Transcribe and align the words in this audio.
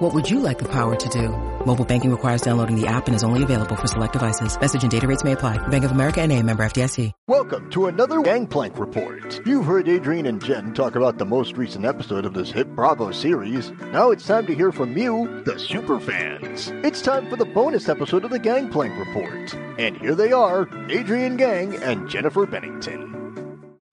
What 0.00 0.14
would 0.14 0.30
you 0.30 0.40
like 0.40 0.58
the 0.58 0.68
power 0.68 0.96
to 0.96 1.08
do? 1.10 1.28
Mobile 1.66 1.84
banking 1.84 2.10
requires 2.10 2.40
downloading 2.40 2.80
the 2.80 2.86
app 2.86 3.06
and 3.06 3.14
is 3.14 3.22
only 3.22 3.42
available 3.42 3.76
for 3.76 3.86
select 3.86 4.14
devices. 4.14 4.58
Message 4.58 4.82
and 4.82 4.90
data 4.90 5.06
rates 5.06 5.24
may 5.24 5.32
apply. 5.32 5.58
Bank 5.68 5.84
of 5.84 5.90
America 5.90 6.22
and 6.22 6.32
a 6.32 6.42
member 6.42 6.62
FDIC. 6.62 7.12
Welcome 7.28 7.68
to 7.72 7.84
another 7.84 8.22
Gangplank 8.22 8.78
Report. 8.78 9.42
You've 9.44 9.66
heard 9.66 9.90
Adrienne 9.90 10.24
and 10.24 10.42
Jen 10.42 10.72
talk 10.72 10.96
about 10.96 11.18
the 11.18 11.26
most 11.26 11.58
recent 11.58 11.84
episode 11.84 12.24
of 12.24 12.32
this 12.32 12.50
hit 12.50 12.74
Bravo 12.74 13.10
series. 13.10 13.72
Now 13.92 14.10
it's 14.10 14.26
time 14.26 14.46
to 14.46 14.54
hear 14.54 14.72
from 14.72 14.96
you, 14.96 15.42
the 15.44 15.56
superfans. 15.56 16.82
It's 16.82 17.02
time 17.02 17.28
for 17.28 17.36
the 17.36 17.44
bonus 17.44 17.86
episode 17.90 18.24
of 18.24 18.30
the 18.30 18.38
Gangplank 18.38 18.98
Report. 18.98 19.54
And 19.78 19.98
here 19.98 20.14
they 20.14 20.32
are, 20.32 20.62
Adrienne 20.90 21.36
Gang 21.36 21.76
and 21.76 22.08
Jennifer 22.08 22.46
Bennington. 22.46 23.19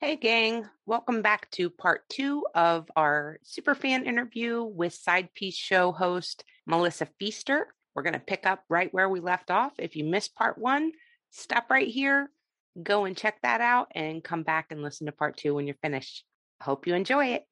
Hey, 0.07 0.15
gang. 0.15 0.65
Welcome 0.85 1.21
back 1.21 1.51
to 1.51 1.69
part 1.69 2.07
two 2.07 2.45
of 2.55 2.89
our 2.95 3.39
superfan 3.43 4.05
interview 4.05 4.63
with 4.63 4.93
Side 4.93 5.33
Piece 5.33 5.57
Show 5.57 5.91
host 5.91 6.45
Melissa 6.65 7.09
Feaster. 7.19 7.67
We're 7.93 8.03
going 8.03 8.13
to 8.13 8.19
pick 8.19 8.45
up 8.45 8.63
right 8.69 8.87
where 8.93 9.09
we 9.09 9.19
left 9.19 9.51
off. 9.51 9.73
If 9.77 9.97
you 9.97 10.05
missed 10.05 10.33
part 10.33 10.57
one, 10.57 10.93
stop 11.31 11.69
right 11.69 11.89
here, 11.89 12.31
go 12.81 13.03
and 13.03 13.17
check 13.17 13.41
that 13.43 13.59
out, 13.59 13.91
and 13.95 14.23
come 14.23 14.43
back 14.43 14.67
and 14.69 14.81
listen 14.81 15.07
to 15.07 15.11
part 15.11 15.35
two 15.35 15.53
when 15.55 15.67
you're 15.67 15.75
finished. 15.81 16.23
Hope 16.61 16.87
you 16.87 16.95
enjoy 16.95 17.25
it. 17.33 17.43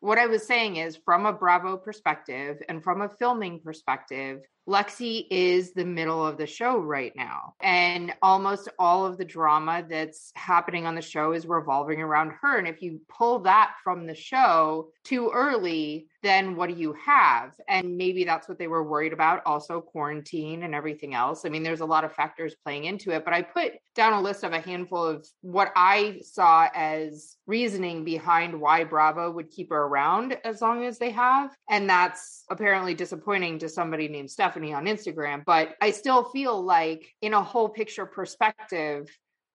What 0.00 0.18
I 0.18 0.26
was 0.26 0.44
saying 0.44 0.78
is, 0.78 0.98
from 1.04 1.26
a 1.26 1.32
Bravo 1.32 1.76
perspective 1.76 2.60
and 2.68 2.82
from 2.82 3.02
a 3.02 3.08
filming 3.08 3.60
perspective, 3.60 4.40
Lexi 4.68 5.26
is 5.30 5.72
the 5.72 5.84
middle 5.84 6.24
of 6.24 6.38
the 6.38 6.46
show 6.46 6.78
right 6.78 7.12
now. 7.16 7.54
And 7.60 8.14
almost 8.22 8.68
all 8.78 9.04
of 9.04 9.18
the 9.18 9.24
drama 9.24 9.84
that's 9.88 10.30
happening 10.34 10.86
on 10.86 10.94
the 10.94 11.02
show 11.02 11.32
is 11.32 11.46
revolving 11.46 12.00
around 12.00 12.32
her. 12.40 12.58
And 12.58 12.68
if 12.68 12.80
you 12.80 13.00
pull 13.08 13.40
that 13.40 13.74
from 13.82 14.06
the 14.06 14.14
show 14.14 14.90
too 15.04 15.30
early, 15.34 16.06
then 16.22 16.54
what 16.54 16.68
do 16.68 16.76
you 16.76 16.94
have? 17.04 17.52
And 17.68 17.96
maybe 17.96 18.22
that's 18.24 18.48
what 18.48 18.58
they 18.58 18.68
were 18.68 18.88
worried 18.88 19.12
about. 19.12 19.42
Also, 19.44 19.80
quarantine 19.80 20.62
and 20.62 20.74
everything 20.74 21.14
else. 21.14 21.44
I 21.44 21.48
mean, 21.48 21.64
there's 21.64 21.80
a 21.80 21.86
lot 21.86 22.04
of 22.04 22.12
factors 22.12 22.54
playing 22.64 22.84
into 22.84 23.10
it, 23.10 23.24
but 23.24 23.34
I 23.34 23.42
put 23.42 23.72
down 23.96 24.12
a 24.12 24.20
list 24.20 24.44
of 24.44 24.52
a 24.52 24.60
handful 24.60 25.04
of 25.04 25.26
what 25.40 25.72
I 25.74 26.20
saw 26.22 26.68
as 26.72 27.36
reasoning 27.46 28.04
behind 28.04 28.60
why 28.60 28.84
Bravo 28.84 29.30
would 29.32 29.50
keep 29.50 29.70
her 29.70 29.82
around 29.82 30.38
as 30.44 30.62
long 30.62 30.84
as 30.84 30.98
they 30.98 31.10
have. 31.10 31.50
And 31.68 31.90
that's 31.90 32.44
apparently 32.48 32.94
disappointing 32.94 33.58
to 33.58 33.68
somebody 33.68 34.06
named 34.08 34.30
Stephanie 34.30 34.51
on 34.56 34.86
Instagram. 34.86 35.44
But 35.44 35.74
I 35.80 35.90
still 35.90 36.24
feel 36.24 36.62
like, 36.62 37.12
in 37.20 37.34
a 37.34 37.42
whole 37.42 37.68
picture 37.68 38.06
perspective, 38.06 39.08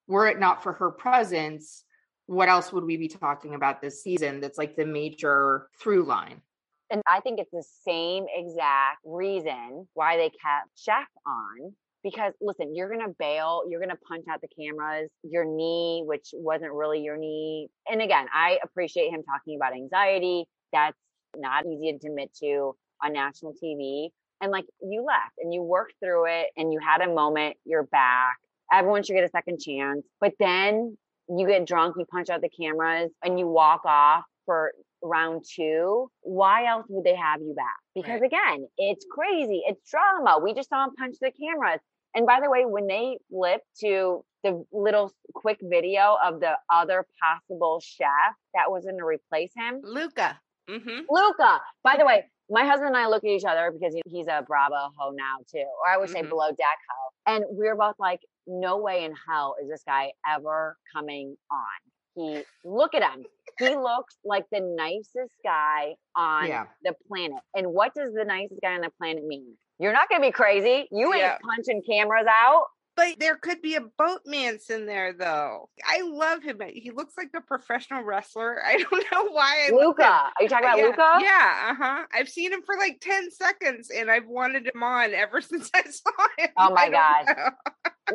were 0.08 0.28
it 0.28 0.40
not 0.40 0.64
for 0.64 0.74
her 0.74 0.92
presence, 0.92 1.84
what 2.28 2.50
else 2.50 2.72
would 2.74 2.84
we 2.84 2.98
be 2.98 3.08
talking 3.08 3.56
about 3.56 3.82
this 3.82 4.04
season 4.04 4.42
that's 4.42 4.58
like 4.58 4.76
the 4.76 4.86
major 4.86 5.68
through 5.82 6.04
line? 6.04 6.42
And 6.90 7.02
I 7.08 7.20
think 7.20 7.40
it's 7.40 7.52
the 7.52 7.66
same 7.86 8.26
exact 8.34 9.00
reason 9.06 9.88
why 9.94 10.18
they 10.18 10.30
kept 10.30 10.70
Chef 10.76 11.08
on. 11.26 11.74
Because 12.04 12.34
listen, 12.40 12.76
you're 12.76 12.88
going 12.88 13.06
to 13.06 13.14
bail, 13.20 13.64
you're 13.70 13.80
going 13.82 13.90
to 13.90 13.98
punch 14.08 14.26
out 14.30 14.40
the 14.40 14.48
cameras, 14.48 15.10
your 15.24 15.44
knee, 15.44 16.04
which 16.06 16.30
wasn't 16.34 16.72
really 16.72 17.02
your 17.02 17.18
knee. 17.18 17.70
And 17.90 18.02
again, 18.02 18.28
I 18.34 18.60
appreciate 18.64 19.10
him 19.10 19.24
talking 19.24 19.58
about 19.58 19.74
anxiety. 19.74 20.46
That's 20.72 20.96
not 21.36 21.66
easy 21.66 21.98
to 21.98 22.08
admit 22.08 22.34
to 22.42 22.76
on 23.04 23.14
national 23.14 23.56
TV. 23.62 24.10
And 24.42 24.52
like 24.52 24.66
you 24.82 25.04
left 25.04 25.34
and 25.40 25.54
you 25.54 25.62
worked 25.62 25.94
through 26.04 26.28
it 26.28 26.48
and 26.56 26.72
you 26.72 26.80
had 26.80 27.02
a 27.02 27.14
moment, 27.14 27.58
you're 27.66 27.84
back. 27.84 28.38
Everyone 28.72 29.04
should 29.04 29.14
get 29.14 29.24
a 29.24 29.30
second 29.30 29.60
chance. 29.60 30.06
But 30.20 30.34
then 30.40 30.98
you 31.30 31.48
get 31.48 31.66
drunk, 31.66 31.96
you 31.98 32.06
punch 32.06 32.30
out 32.30 32.42
the 32.42 32.50
cameras, 32.50 33.12
and 33.24 33.40
you 33.40 33.48
walk 33.48 33.82
off 33.86 34.24
for 34.46 34.72
round 35.04 35.44
two, 35.56 36.10
why 36.22 36.66
else 36.66 36.86
would 36.90 37.04
they 37.04 37.16
have 37.16 37.42
you 37.42 37.54
back? 37.56 37.78
Because 37.96 38.22
right. 38.22 38.32
again, 38.32 38.68
it's 38.78 39.06
crazy. 39.10 39.62
It's 39.66 39.90
drama. 39.90 40.40
We 40.44 40.54
just 40.54 40.70
saw 40.70 40.86
him 40.86 40.96
punch 40.98 41.18
the 41.22 41.32
cameras. 41.32 41.80
And 42.16 42.26
by 42.26 42.40
the 42.42 42.50
way, 42.50 42.66
when 42.66 42.88
they 42.88 43.18
flip 43.30 43.62
to 43.82 44.24
the 44.44 44.66
little 44.72 45.12
quick 45.34 45.60
video 45.62 46.18
of 46.24 46.40
the 46.40 46.54
other 46.74 47.06
possible 47.22 47.82
chef 47.84 48.08
that 48.54 48.72
was 48.72 48.86
going 48.86 48.98
to 48.98 49.06
replace 49.06 49.52
him, 49.56 49.82
Luca. 49.84 50.40
Mm-hmm. 50.70 51.02
Luca. 51.10 51.62
By 51.84 51.98
the 51.98 52.06
way, 52.06 52.24
my 52.50 52.66
husband 52.66 52.88
and 52.88 52.98
I 52.98 53.08
look 53.08 53.24
at 53.24 53.30
each 53.30 53.46
other 53.46 53.72
because 53.72 53.96
he's 54.06 54.28
a 54.28 54.44
Bravo 54.48 54.92
ho 54.98 55.12
now 55.12 55.38
too, 55.52 55.60
or 55.60 55.92
I 55.92 55.98
would 55.98 56.10
say 56.10 56.20
mm-hmm. 56.20 56.30
below 56.30 56.50
deck 56.50 56.78
ho, 56.90 57.34
and 57.34 57.46
we 57.52 57.68
are 57.68 57.76
both 57.76 57.96
like, 58.00 58.22
no 58.48 58.78
way 58.78 59.04
in 59.04 59.14
hell 59.28 59.56
is 59.62 59.70
this 59.70 59.84
guy 59.86 60.12
ever 60.28 60.78
coming 60.96 61.36
on. 61.52 61.58
He 62.16 62.44
look 62.66 62.96
at 62.96 63.04
him. 63.04 63.26
He 63.60 63.76
looks 63.76 64.16
like 64.24 64.46
the 64.52 64.60
nicest 64.62 65.34
guy 65.44 65.96
on 66.16 66.48
yeah. 66.48 66.66
the 66.84 66.94
planet. 67.08 67.40
And 67.54 67.68
what 67.68 67.94
does 67.94 68.14
the 68.14 68.26
nicest 68.26 68.62
guy 68.62 68.74
on 68.74 68.82
the 68.82 68.92
planet 68.98 69.24
mean? 69.26 69.56
You're 69.80 69.94
not 69.94 70.10
gonna 70.10 70.26
be 70.26 70.32
crazy. 70.32 70.88
You 70.92 71.14
ain't 71.14 71.22
yeah. 71.22 71.38
punching 71.44 71.84
cameras 71.88 72.26
out. 72.28 72.66
But 72.98 73.20
there 73.20 73.36
could 73.36 73.62
be 73.62 73.76
a 73.76 73.82
boatman's 73.82 74.72
in 74.72 74.88
there 74.88 75.14
though. 75.14 75.70
I 75.86 76.02
love 76.02 76.42
him. 76.42 76.60
He 76.74 76.90
looks 76.90 77.14
like 77.16 77.30
a 77.36 77.42
professional 77.42 78.04
wrestler. 78.04 78.60
I 78.66 78.78
don't 78.78 79.06
know 79.12 79.30
why. 79.32 79.70
I 79.70 79.72
Luca. 79.72 80.04
Are 80.04 80.32
you 80.42 80.50
talking 80.50 80.66
about 80.66 80.80
yeah. 80.80 80.86
Luca? 80.86 81.20
Yeah. 81.22 81.72
Uh-huh. 81.72 82.06
I've 82.12 82.28
seen 82.28 82.52
him 82.52 82.64
for 82.66 82.76
like 82.76 83.00
10 83.00 83.30
seconds 83.30 83.92
and 83.96 84.10
I've 84.10 84.26
wanted 84.28 84.66
him 84.74 84.82
on 84.82 85.14
ever 85.14 85.42
since 85.42 85.70
I 85.76 85.84
saw 85.84 86.10
him. 86.40 86.50
Oh 86.58 86.74
my 86.74 86.90
God. 86.90 87.36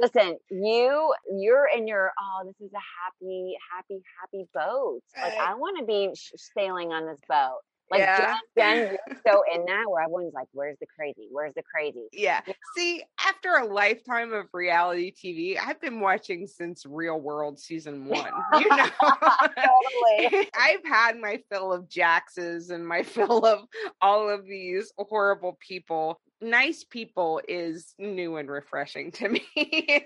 Listen, 0.00 0.36
you 0.50 1.14
you're 1.38 1.68
in 1.76 1.86
your 1.86 2.10
oh, 2.18 2.46
this 2.46 2.66
is 2.66 2.72
a 2.72 2.82
happy, 3.04 3.54
happy, 3.72 4.02
happy 4.20 4.48
boat. 4.52 5.00
Like 5.16 5.38
I 5.38 5.54
want 5.54 5.78
to 5.78 5.84
be 5.84 6.10
sailing 6.56 6.92
on 6.92 7.06
this 7.06 7.20
boat. 7.28 7.60
Like 7.92 8.00
yeah. 8.00 8.38
Jen, 8.56 8.96
so 9.26 9.42
in 9.54 9.66
that 9.66 9.84
where 9.86 10.02
everyone's 10.02 10.32
like, 10.32 10.48
"Where's 10.52 10.78
the 10.80 10.86
crazy? 10.86 11.28
Where's 11.30 11.52
the 11.52 11.62
crazy?" 11.62 12.06
Yeah. 12.10 12.40
See, 12.74 13.02
after 13.20 13.50
a 13.50 13.66
lifetime 13.66 14.32
of 14.32 14.46
reality 14.54 15.12
TV, 15.12 15.58
I've 15.62 15.78
been 15.78 16.00
watching 16.00 16.46
since 16.46 16.86
Real 16.86 17.20
World 17.20 17.58
season 17.58 18.06
one. 18.08 18.30
You 18.54 18.66
know, 18.66 18.88
totally. 19.02 20.48
I've 20.58 20.84
had 20.86 21.18
my 21.18 21.38
fill 21.50 21.70
of 21.70 21.86
Jaxes 21.86 22.70
and 22.70 22.88
my 22.88 23.02
fill 23.02 23.44
of 23.44 23.60
all 24.00 24.30
of 24.30 24.46
these 24.46 24.90
horrible 24.96 25.58
people. 25.60 26.18
Nice 26.40 26.84
people 26.84 27.42
is 27.46 27.94
new 27.98 28.38
and 28.38 28.50
refreshing 28.50 29.12
to 29.12 29.28
me, 29.28 29.42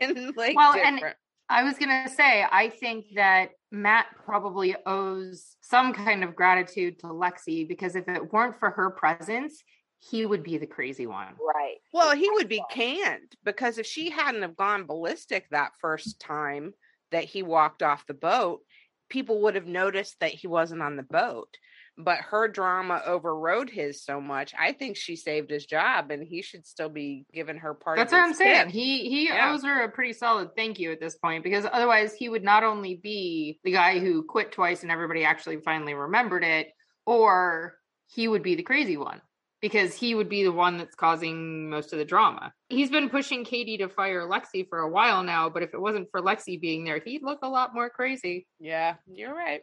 and 0.01 0.37
like 0.37 0.57
well, 0.57 0.73
different. 0.73 1.05
and 1.05 1.15
I 1.49 1.63
was 1.63 1.79
going 1.79 1.91
to 2.05 2.13
say, 2.13 2.45
I 2.51 2.69
think 2.69 3.07
that 3.15 3.51
Matt 3.77 4.07
probably 4.25 4.75
owes 4.87 5.57
some 5.61 5.93
kind 5.93 6.25
of 6.25 6.35
gratitude 6.35 6.99
to 7.01 7.07
Lexi 7.09 7.69
because 7.69 7.95
if 7.95 8.09
it 8.09 8.33
weren't 8.33 8.59
for 8.59 8.71
her 8.71 8.91
presence, 8.91 9.63
he 10.11 10.25
would 10.25 10.43
be 10.43 10.59
the 10.59 10.67
crazy 10.67 11.07
one. 11.07 11.35
Right. 11.41 11.77
Well, 11.93 12.17
he 12.17 12.31
would 12.31 12.49
be 12.49 12.63
canned 12.71 13.37
because 13.45 13.79
if 13.79 13.87
she 13.87 14.11
hadn't 14.11 14.43
have 14.43 14.57
gone 14.57 14.87
ballistic 14.87 15.49
that 15.51 15.73
first 15.81 16.21
time 16.21 16.73
that 17.13 17.25
he 17.25 17.43
walked 17.43 17.83
off 17.83 18.07
the 18.07 18.15
boat, 18.15 18.61
people 19.09 19.43
would 19.43 19.55
have 19.55 19.67
noticed 19.67 20.19
that 20.21 20.33
he 20.33 20.47
wasn't 20.47 20.83
on 20.83 20.97
the 20.97 21.03
boat 21.03 21.57
but 21.99 22.19
her 22.19 22.49
drama 22.49 23.03
overrode 23.07 23.71
his 23.71 24.03
so 24.03 24.21
much. 24.21 24.55
I 24.59 24.73
think 24.73 24.97
she 24.97 25.17
saved 25.17 25.51
his 25.51 25.65
job, 25.65 26.11
and 26.11 26.23
he 26.23 26.43
should 26.43 26.67
still 26.67 26.89
be 26.89 27.25
giving 27.33 27.59
her 27.59 27.75
part. 27.75 27.97
That's 27.97 28.13
what 28.13 28.23
I'm 28.23 28.35
saying. 28.35 28.71
He 28.71 29.09
he 29.09 29.29
yeah. 29.29 29.53
owes 29.53 29.65
her 29.65 29.83
a 29.83 29.91
pretty 29.91 30.13
solid 30.13 30.51
thank 30.57 30.79
you 30.79 30.93
at 30.93 31.01
this 31.01 31.17
point 31.17 31.43
because 31.43 31.67
otherwise 31.71 32.15
he 32.15 32.29
would 32.29 32.45
not 32.45 32.65
only 32.65 32.97
be 32.97 33.59
the 33.65 33.73
guy 33.73 33.99
who 33.99 34.23
quit 34.23 34.53
twice 34.53 34.83
and 34.83 34.93
everybody 34.93 35.25
actually 35.25 35.59
finally 35.59 35.95
remembered 35.95 36.45
it, 36.45 36.69
or 37.07 37.75
he 38.09 38.29
would 38.29 38.43
be 38.43 38.55
the 38.55 38.63
crazy 38.63 38.97
one 38.97 39.21
because 39.61 39.95
he 39.95 40.15
would 40.15 40.29
be 40.29 40.45
the 40.45 40.53
one 40.53 40.77
that's 40.77 40.95
causing 40.95 41.71
most 41.71 41.93
of 41.93 41.99
the 41.99 42.05
drama. 42.05 42.53
He's 42.69 42.91
been 42.91 43.09
pushing 43.09 43.45
Katie 43.45 43.79
to 43.79 43.89
fire 43.89 44.29
Lexi 44.29 44.69
for 44.69 44.81
a 44.81 44.89
while 44.89 45.23
now, 45.23 45.49
but 45.49 45.63
if 45.63 45.73
it 45.73 45.81
wasn't 45.81 46.09
for 46.11 46.21
Lexi 46.21 46.61
being 46.61 46.85
there, 46.85 47.01
he'd 47.05 47.23
look 47.23 47.41
a 47.43 47.49
lot 47.49 47.75
more 47.75 47.89
crazy. 47.89 48.47
Yeah, 48.61 48.97
you're 49.07 49.35
right. 49.35 49.63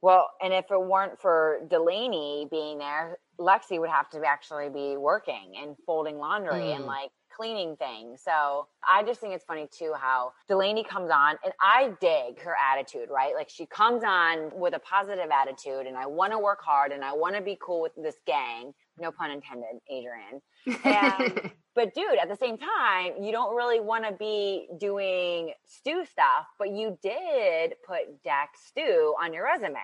Well, 0.00 0.30
and 0.40 0.52
if 0.52 0.66
it 0.70 0.80
weren't 0.80 1.20
for 1.20 1.60
Delaney 1.68 2.46
being 2.50 2.78
there, 2.78 3.18
Lexi 3.38 3.80
would 3.80 3.90
have 3.90 4.08
to 4.10 4.24
actually 4.24 4.68
be 4.68 4.96
working 4.96 5.54
and 5.60 5.76
folding 5.86 6.18
laundry 6.18 6.60
mm. 6.60 6.76
and 6.76 6.84
like 6.84 7.10
cleaning 7.38 7.76
things. 7.76 8.20
So 8.22 8.66
I 8.90 9.02
just 9.04 9.20
think 9.20 9.32
it's 9.34 9.44
funny 9.44 9.68
too 9.70 9.94
how 9.96 10.32
Delaney 10.48 10.82
comes 10.82 11.10
on 11.10 11.36
and 11.44 11.52
I 11.60 11.92
dig 12.00 12.40
her 12.40 12.56
attitude, 12.72 13.08
right? 13.10 13.34
Like 13.34 13.48
she 13.48 13.66
comes 13.66 14.02
on 14.04 14.50
with 14.54 14.74
a 14.74 14.80
positive 14.80 15.30
attitude 15.30 15.86
and 15.86 15.96
I 15.96 16.06
want 16.06 16.32
to 16.32 16.38
work 16.38 16.60
hard 16.62 16.90
and 16.90 17.04
I 17.04 17.12
want 17.12 17.36
to 17.36 17.42
be 17.42 17.56
cool 17.60 17.80
with 17.80 17.92
this 17.96 18.16
gang. 18.26 18.72
No 18.98 19.12
pun 19.12 19.30
intended, 19.30 19.80
Adrienne. 19.88 20.40
And, 20.84 21.50
but 21.74 21.94
dude, 21.94 22.18
at 22.20 22.28
the 22.28 22.36
same 22.36 22.58
time, 22.58 23.22
you 23.22 23.32
don't 23.32 23.54
really 23.54 23.80
want 23.80 24.04
to 24.04 24.12
be 24.12 24.68
doing 24.78 25.52
stew 25.66 26.04
stuff, 26.04 26.46
but 26.58 26.70
you 26.70 26.98
did 27.02 27.74
put 27.86 28.22
Deck 28.22 28.50
stew 28.66 29.14
on 29.22 29.32
your 29.32 29.44
resume. 29.44 29.78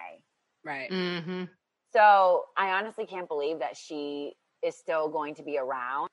Right. 0.64 0.90
Mm-hmm. 0.90 1.44
So 1.92 2.44
I 2.56 2.70
honestly 2.70 3.06
can't 3.06 3.28
believe 3.28 3.60
that 3.60 3.76
she 3.76 4.34
is 4.62 4.76
still 4.76 5.08
going 5.08 5.34
to 5.36 5.42
be 5.42 5.58
around. 5.58 6.08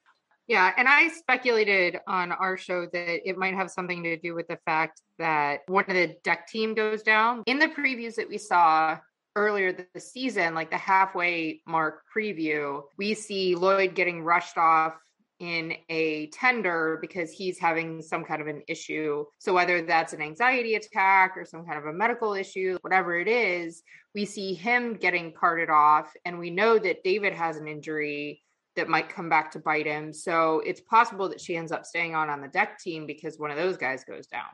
Yeah, 0.47 0.71
and 0.77 0.88
I 0.88 1.07
speculated 1.07 1.97
on 2.07 2.31
our 2.31 2.57
show 2.57 2.85
that 2.85 3.29
it 3.29 3.38
might 3.38 3.53
have 3.53 3.71
something 3.71 4.03
to 4.03 4.18
do 4.18 4.35
with 4.35 4.47
the 4.47 4.57
fact 4.65 5.01
that 5.18 5.62
one 5.68 5.85
of 5.88 5.94
the 5.94 6.15
deck 6.23 6.47
team 6.47 6.73
goes 6.73 7.03
down. 7.03 7.44
In 7.45 7.57
the 7.57 7.68
previews 7.68 8.15
that 8.15 8.27
we 8.27 8.38
saw 8.38 8.97
earlier 9.36 9.88
this 9.94 10.12
season, 10.12 10.54
like 10.54 10.69
the 10.69 10.78
halfway 10.78 11.62
mark 11.66 12.04
preview, 12.16 12.83
we 12.98 13.13
see 13.13 13.56
Lloyd 13.56 13.95
getting 13.95 14.24
rushed 14.24 14.57
off 14.57 14.94
in 15.42 15.74
a 15.89 16.28
tender 16.28 17.00
because 17.01 17.31
he's 17.31 17.57
having 17.57 18.00
some 18.04 18.24
kind 18.24 18.42
of 18.42 18.48
an 18.48 18.62
issue. 18.68 19.25
So, 19.39 19.54
whether 19.54 19.81
that's 19.81 20.13
an 20.13 20.22
anxiety 20.22 20.75
attack 20.75 21.33
or 21.36 21.45
some 21.45 21.66
kind 21.66 21.80
of 21.80 21.86
a 21.86 21.94
medical 21.94 22.36
issue, 22.36 22.78
whatever 22.81 23.19
it 23.19 23.28
is, 23.28 23.81
we 24.13 24.25
see 24.25 24.54
him 24.54 24.94
getting 24.94 25.33
carted 25.33 25.72
off. 25.72 26.13
And 26.25 26.38
we 26.38 26.51
know 26.51 26.78
that 26.78 27.04
David 27.04 27.33
has 27.33 27.57
an 27.57 27.68
injury 27.68 28.44
that 28.75 28.88
might 28.88 29.10
come 29.10 29.30
back 29.30 29.51
to 29.51 29.60
bite 29.60 29.88
him. 29.88 30.13
So, 30.13 30.62
it's 30.63 30.81
possible 30.81 31.28
that 31.30 31.42
she 31.42 31.57
ends 31.57 31.72
up 31.72 31.88
staying 31.88 32.13
on 32.13 32.30
on 32.30 32.42
the 32.42 32.48
deck 32.48 32.78
team 32.80 33.07
because 33.07 33.39
one 33.39 33.50
of 33.50 33.57
those 33.57 33.78
guys 33.78 34.04
goes 34.04 34.28
down. 34.28 34.45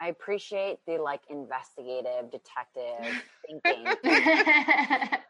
I 0.00 0.08
appreciate 0.08 0.78
the 0.86 0.98
like 0.98 1.22
investigative 1.30 2.30
detective 2.30 3.22
thinking. 3.46 3.86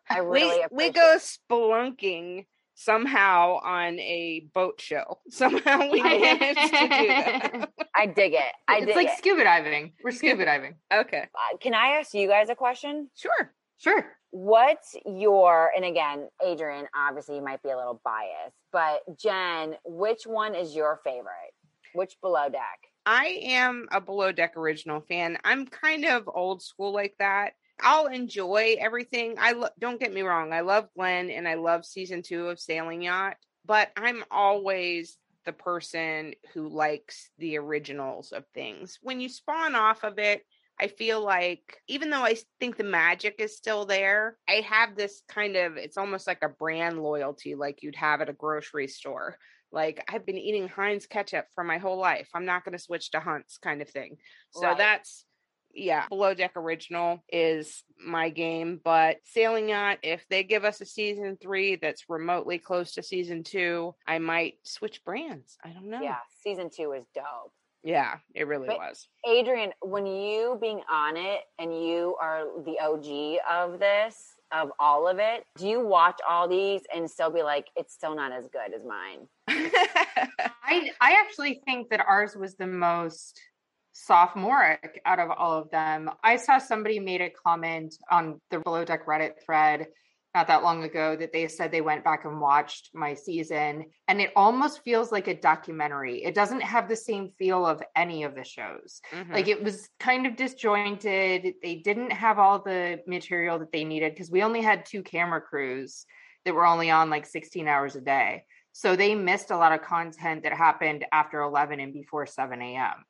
I 0.09 0.19
really 0.19 0.65
we, 0.71 0.87
we 0.87 0.93
go 0.93 1.19
spelunking 1.19 2.47
somehow 2.77 3.59
on 3.65 3.99
a 3.99 4.47
boat 4.55 4.81
show. 4.81 5.19
Somehow 5.31 5.91
we 5.91 6.03
managed 6.03 6.61
to 6.61 6.89
do 6.89 7.07
that. 7.09 7.71
I 7.97 8.07
dig 8.07 8.35
it. 8.35 8.53
I 8.69 8.79
it's 8.79 8.87
dig 8.87 8.97
like 8.97 9.09
it. 9.09 9.19
scuba 9.19 9.45
diving. 9.45 9.95
We're 10.05 10.13
scuba 10.13 10.45
diving. 10.45 10.77
Okay. 10.93 11.27
Uh, 11.35 11.57
Can 11.59 11.75
I 11.75 11.99
ask 11.99 12.15
you 12.15 12.29
guys 12.29 12.51
a 12.51 12.55
question? 12.55 13.09
Sure. 13.17 13.53
Sure. 13.79 14.05
What's 14.31 14.95
your 15.07 15.73
and 15.75 15.85
again, 15.85 16.29
Adrienne, 16.47 16.87
obviously 16.95 17.37
you 17.37 17.43
might 17.43 17.63
be 17.63 17.71
a 17.71 17.77
little 17.77 18.01
biased, 18.05 18.57
but 18.73 19.01
Jen, 19.19 19.77
which 19.85 20.27
one 20.27 20.55
is 20.55 20.77
your 20.77 21.01
favorite? 21.03 21.55
Which 21.95 22.17
below 22.21 22.49
deck? 22.51 22.86
I 23.07 23.41
am 23.45 23.89
a 23.93 24.01
below 24.01 24.33
deck 24.33 24.57
original 24.57 25.01
fan. 25.01 25.39
I'm 25.45 25.67
kind 25.67 26.05
of 26.05 26.29
old 26.29 26.61
school 26.61 26.93
like 26.93 27.15
that. 27.21 27.53
I'll 27.81 28.07
enjoy 28.07 28.77
everything. 28.81 29.37
I 29.39 29.53
lo- 29.53 29.69
don't 29.79 30.01
get 30.01 30.13
me 30.13 30.23
wrong. 30.23 30.53
I 30.53 30.61
love 30.63 30.89
Glenn 30.97 31.31
and 31.31 31.47
I 31.47 31.55
love 31.55 31.85
season 31.87 32.23
2 32.23 32.49
of 32.49 32.59
Sailing 32.59 33.03
Yacht, 33.03 33.37
but 33.65 33.91
I'm 33.97 34.25
always 34.31 35.19
the 35.45 35.53
person 35.53 36.35
who 36.53 36.69
likes 36.69 37.31
the 37.39 37.59
originals 37.59 38.33
of 38.33 38.45
things. 38.53 38.99
When 39.03 39.21
you 39.21 39.29
spawn 39.29 39.77
off 39.77 40.03
of 40.03 40.19
it, 40.19 40.45
I 40.81 40.89
feel 40.89 41.23
like 41.23 41.79
even 41.89 42.11
though 42.11 42.23
I 42.23 42.37
think 42.61 42.77
the 42.77 42.85
magic 42.85 43.37
is 43.39 43.57
still 43.57 43.87
there, 43.87 44.37
I 44.49 44.61
have 44.69 44.95
this 44.97 45.23
kind 45.29 45.57
of 45.57 45.77
it's 45.77 45.97
almost 45.97 46.27
like 46.27 46.43
a 46.43 46.49
brand 46.49 47.03
loyalty 47.03 47.55
like 47.55 47.83
you'd 47.83 47.97
have 47.97 48.21
at 48.21 48.29
a 48.29 48.35
grocery 48.35 48.89
store. 48.89 49.39
Like 49.73 50.05
I've 50.09 50.27
been 50.27 50.39
eating 50.39 50.69
Heinz 50.69 51.07
ketchup 51.07 51.47
for 51.55 51.65
my 51.65 51.79
whole 51.79 51.99
life. 51.99 52.29
I'm 52.35 52.45
not 52.45 52.65
going 52.65 52.77
to 52.77 52.83
switch 52.83 53.11
to 53.13 53.21
Hunt's 53.21 53.59
kind 53.59 53.83
of 53.83 53.89
thing. 53.89 54.17
So 54.51 54.69
Right. 54.69 54.79
that's 54.79 55.25
yeah, 55.77 56.07
Below 56.09 56.33
Deck 56.33 56.53
Original 56.57 57.23
is 57.31 57.85
my 58.03 58.31
game, 58.31 58.81
but 58.83 59.19
Sailing 59.25 59.69
Yacht, 59.69 59.99
if 60.03 60.27
they 60.31 60.43
give 60.43 60.65
us 60.65 60.81
a 60.81 60.87
season 60.87 61.37
three 61.41 61.77
that's 61.77 62.09
remotely 62.09 62.59
close 62.59 62.93
to 62.95 63.03
season 63.03 63.43
two, 63.43 63.95
I 64.07 64.19
might 64.19 64.55
switch 64.63 65.05
brands. 65.05 65.59
I 65.63 65.71
don't 65.71 65.91
know. 65.91 66.01
Yeah, 66.01 66.17
season 66.43 66.71
two 66.75 66.93
is 66.93 67.05
dope. 67.15 67.53
Yeah, 67.87 68.17
it 68.35 68.49
really 68.49 68.67
But- 68.67 68.79
was. 68.79 69.07
Adrienne, 69.25 69.73
when 69.81 70.07
you 70.07 70.59
being 70.61 70.83
on 70.91 71.17
it 71.17 71.43
and 71.61 71.73
you 71.87 72.17
are 72.21 72.47
the 72.65 72.81
OG 72.81 73.39
of 73.49 73.79
this, 73.79 74.35
of 74.51 74.73
all 74.81 75.07
of 75.07 75.21
it, 75.21 75.45
do 75.57 75.69
you 75.69 75.79
watch 75.87 76.19
all 76.29 76.49
these 76.49 76.83
and 76.93 77.09
still 77.09 77.31
be 77.31 77.45
like, 77.45 77.69
it's 77.77 77.95
still 77.95 78.17
not 78.17 78.33
as 78.33 78.49
good 78.49 78.75
as 78.75 78.83
mine? 78.85 79.29
I 79.49 80.91
I 81.01 81.17
actually 81.25 81.61
think 81.65 81.89
that 81.91 82.05
ours 82.05 82.35
was 82.35 82.57
the 82.57 82.67
most 82.67 83.41
sophomoric 83.93 85.01
out 85.07 85.21
of 85.21 85.31
all 85.31 85.53
of 85.57 85.71
them. 85.71 86.11
I 86.25 86.37
saw 86.37 86.59
somebody 86.59 86.99
made 86.99 87.21
a 87.21 87.31
comment 87.31 87.95
on 88.11 88.41
the 88.51 88.59
Below 88.59 88.85
Deck 88.85 89.07
Reddit 89.07 89.35
thread 89.45 89.87
not 90.37 90.49
that 90.49 90.63
long 90.63 90.85
ago 90.85 91.17
that 91.17 91.33
they 91.33 91.49
said 91.49 91.73
they 91.73 91.81
went 91.81 92.05
back 92.05 92.27
and 92.27 92.43
watched 92.43 92.91
my 92.93 93.15
season 93.15 93.87
and 94.07 94.21
it 94.21 94.33
almost 94.37 94.85
feels 94.85 95.11
like 95.11 95.29
a 95.29 95.41
documentary. 95.41 96.23
It 96.23 96.35
doesn't 96.35 96.61
have 96.61 96.91
the 96.91 96.95
same 96.95 97.31
feel 97.39 97.65
of 97.65 97.83
any 97.97 98.23
of 98.23 98.35
the 98.35 98.45
shows. 98.45 99.01
Mhm. 99.15 99.33
Like 99.33 99.49
it 99.49 99.65
was 99.65 99.89
kind 99.99 100.27
of 100.27 100.37
disjointed. 100.37 101.55
They 101.63 101.77
didn't 101.77 102.13
have 102.13 102.39
all 102.39 102.63
the 102.63 103.01
material 103.07 103.59
that 103.61 103.73
they 103.73 103.83
needed 103.83 104.13
because 104.13 104.31
we 104.31 104.43
only 104.43 104.61
had 104.61 104.85
two 104.85 105.03
camera 105.03 105.41
crews 105.41 106.05
that 106.45 106.55
were 106.55 106.67
only 106.67 106.91
on 106.91 107.09
like 107.09 107.25
16 107.25 107.67
hours 107.67 107.97
a 107.97 108.03
day. 108.03 108.45
So 108.73 108.95
they 108.95 109.15
missed 109.15 109.51
a 109.51 109.57
lot 109.57 109.73
of 109.73 109.81
content 109.81 110.43
that 110.43 110.53
happened 110.53 111.07
after 111.13 111.41
11 111.41 111.81
and 111.81 111.95
before 111.95 112.27
7 112.27 112.61
a.m. 112.61 113.07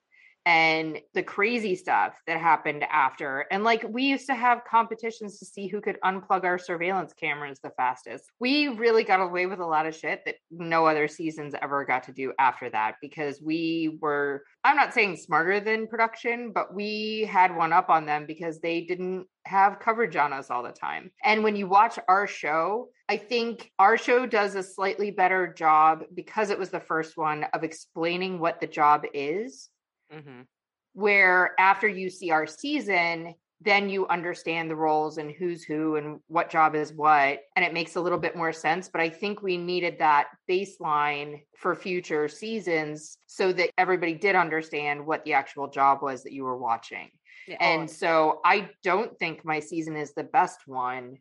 And 0.46 1.00
the 1.12 1.24
crazy 1.24 1.74
stuff 1.74 2.20
that 2.28 2.40
happened 2.40 2.84
after. 2.84 3.46
And 3.50 3.64
like 3.64 3.84
we 3.88 4.04
used 4.04 4.26
to 4.26 4.34
have 4.34 4.64
competitions 4.64 5.40
to 5.40 5.44
see 5.44 5.66
who 5.66 5.80
could 5.80 5.98
unplug 6.04 6.44
our 6.44 6.56
surveillance 6.56 7.12
cameras 7.12 7.58
the 7.58 7.70
fastest. 7.70 8.30
We 8.38 8.68
really 8.68 9.02
got 9.02 9.20
away 9.20 9.46
with 9.46 9.58
a 9.58 9.66
lot 9.66 9.86
of 9.86 9.94
shit 9.96 10.22
that 10.24 10.36
no 10.52 10.86
other 10.86 11.08
seasons 11.08 11.54
ever 11.60 11.84
got 11.84 12.04
to 12.04 12.12
do 12.12 12.32
after 12.38 12.70
that 12.70 12.94
because 13.02 13.42
we 13.42 13.98
were, 14.00 14.44
I'm 14.62 14.76
not 14.76 14.94
saying 14.94 15.16
smarter 15.16 15.58
than 15.58 15.88
production, 15.88 16.52
but 16.52 16.72
we 16.72 17.28
had 17.28 17.56
one 17.56 17.72
up 17.72 17.90
on 17.90 18.06
them 18.06 18.24
because 18.24 18.60
they 18.60 18.82
didn't 18.82 19.26
have 19.46 19.80
coverage 19.80 20.14
on 20.14 20.32
us 20.32 20.50
all 20.50 20.62
the 20.62 20.70
time. 20.70 21.10
And 21.24 21.42
when 21.42 21.56
you 21.56 21.68
watch 21.68 21.98
our 22.08 22.28
show, 22.28 22.88
I 23.08 23.16
think 23.16 23.72
our 23.78 23.96
show 23.96 24.26
does 24.26 24.54
a 24.54 24.62
slightly 24.62 25.10
better 25.10 25.52
job 25.52 26.04
because 26.14 26.50
it 26.50 26.58
was 26.58 26.70
the 26.70 26.80
first 26.80 27.16
one 27.16 27.44
of 27.52 27.64
explaining 27.64 28.38
what 28.38 28.60
the 28.60 28.66
job 28.66 29.04
is. 29.14 29.70
Mhm. 30.12 30.46
Where 30.92 31.54
after 31.58 31.88
you 31.88 32.10
see 32.10 32.30
our 32.30 32.46
season, 32.46 33.34
then 33.60 33.88
you 33.88 34.06
understand 34.08 34.70
the 34.70 34.76
roles 34.76 35.16
and 35.18 35.30
who's 35.30 35.64
who 35.64 35.96
and 35.96 36.20
what 36.28 36.50
job 36.50 36.74
is 36.74 36.92
what. 36.92 37.40
And 37.54 37.64
it 37.64 37.72
makes 37.72 37.96
a 37.96 38.00
little 38.00 38.18
bit 38.18 38.36
more 38.36 38.52
sense. 38.52 38.88
But 38.88 39.00
I 39.00 39.08
think 39.08 39.42
we 39.42 39.56
needed 39.56 39.98
that 39.98 40.28
baseline 40.48 41.42
for 41.56 41.74
future 41.74 42.28
seasons 42.28 43.18
so 43.26 43.52
that 43.54 43.70
everybody 43.78 44.14
did 44.14 44.36
understand 44.36 45.06
what 45.06 45.24
the 45.24 45.32
actual 45.32 45.68
job 45.68 46.02
was 46.02 46.22
that 46.22 46.32
you 46.32 46.44
were 46.44 46.58
watching. 46.58 47.10
Yeah. 47.48 47.56
And 47.60 47.90
so 47.90 48.40
I 48.44 48.70
don't 48.82 49.18
think 49.18 49.44
my 49.44 49.60
season 49.60 49.96
is 49.96 50.12
the 50.12 50.24
best 50.24 50.60
one 50.66 51.18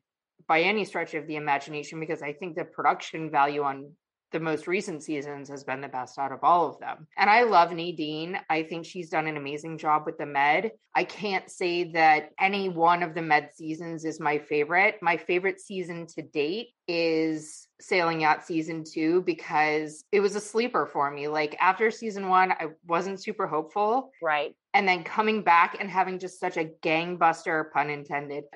by 0.48 0.62
any 0.62 0.84
stretch 0.84 1.14
of 1.14 1.28
the 1.28 1.38
imagination 1.38 2.00
because 2.00 2.22
I 2.22 2.34
think 2.34 2.56
the 2.56 2.66
production 2.66 3.32
value 3.32 3.64
on 3.64 3.92
the 4.32 4.40
most 4.40 4.68
recent 4.68 5.02
seasons 5.04 5.50
has 5.50 5.64
been 5.64 5.82
the 5.82 5.88
best 5.88 6.18
out 6.18 6.32
of 6.32 6.40
all 6.44 6.68
of 6.68 6.80
them. 6.80 7.08
And 7.18 7.30
I 7.30 7.44
love 7.44 7.72
Nadine. 7.72 8.38
I 8.50 8.64
think 8.64 8.86
she's 8.86 9.10
done 9.10 9.28
an 9.28 9.38
amazing 9.38 9.78
job 9.78 10.04
with 10.06 10.18
the 10.18 10.26
med. 10.26 10.72
I 10.94 11.04
can't 11.04 11.50
say 11.50 11.92
that 11.94 12.32
any 12.40 12.68
one 12.70 13.04
of 13.04 13.14
the 13.14 13.22
med 13.22 13.50
seasons 13.54 14.04
is 14.04 14.20
my 14.20 14.38
favorite. 14.40 14.96
My 15.02 15.16
favorite 15.18 15.60
season 15.62 16.08
to 16.16 16.22
date 16.22 16.70
is 16.88 17.68
Sailing 17.80 18.22
Yacht 18.22 18.46
season 18.46 18.84
two 18.84 19.22
because 19.22 20.04
it 20.12 20.20
was 20.22 20.36
a 20.36 20.42
sleeper 20.42 20.86
for 20.86 21.10
me. 21.12 21.28
Like 21.28 21.56
after 21.60 21.92
season 21.92 22.28
one, 22.30 22.52
I 22.52 22.68
wasn't 22.88 23.22
super 23.22 23.48
hopeful 23.48 24.12
Right. 24.22 24.56
and 24.74 24.88
then 24.88 25.04
coming 25.04 25.44
back 25.44 25.78
and 25.80 25.90
having 25.90 26.20
just 26.20 26.40
such 26.40 26.58
a 26.58 26.66
gangbuster 26.82 27.72
pun 27.72 27.90
intended 27.90 28.46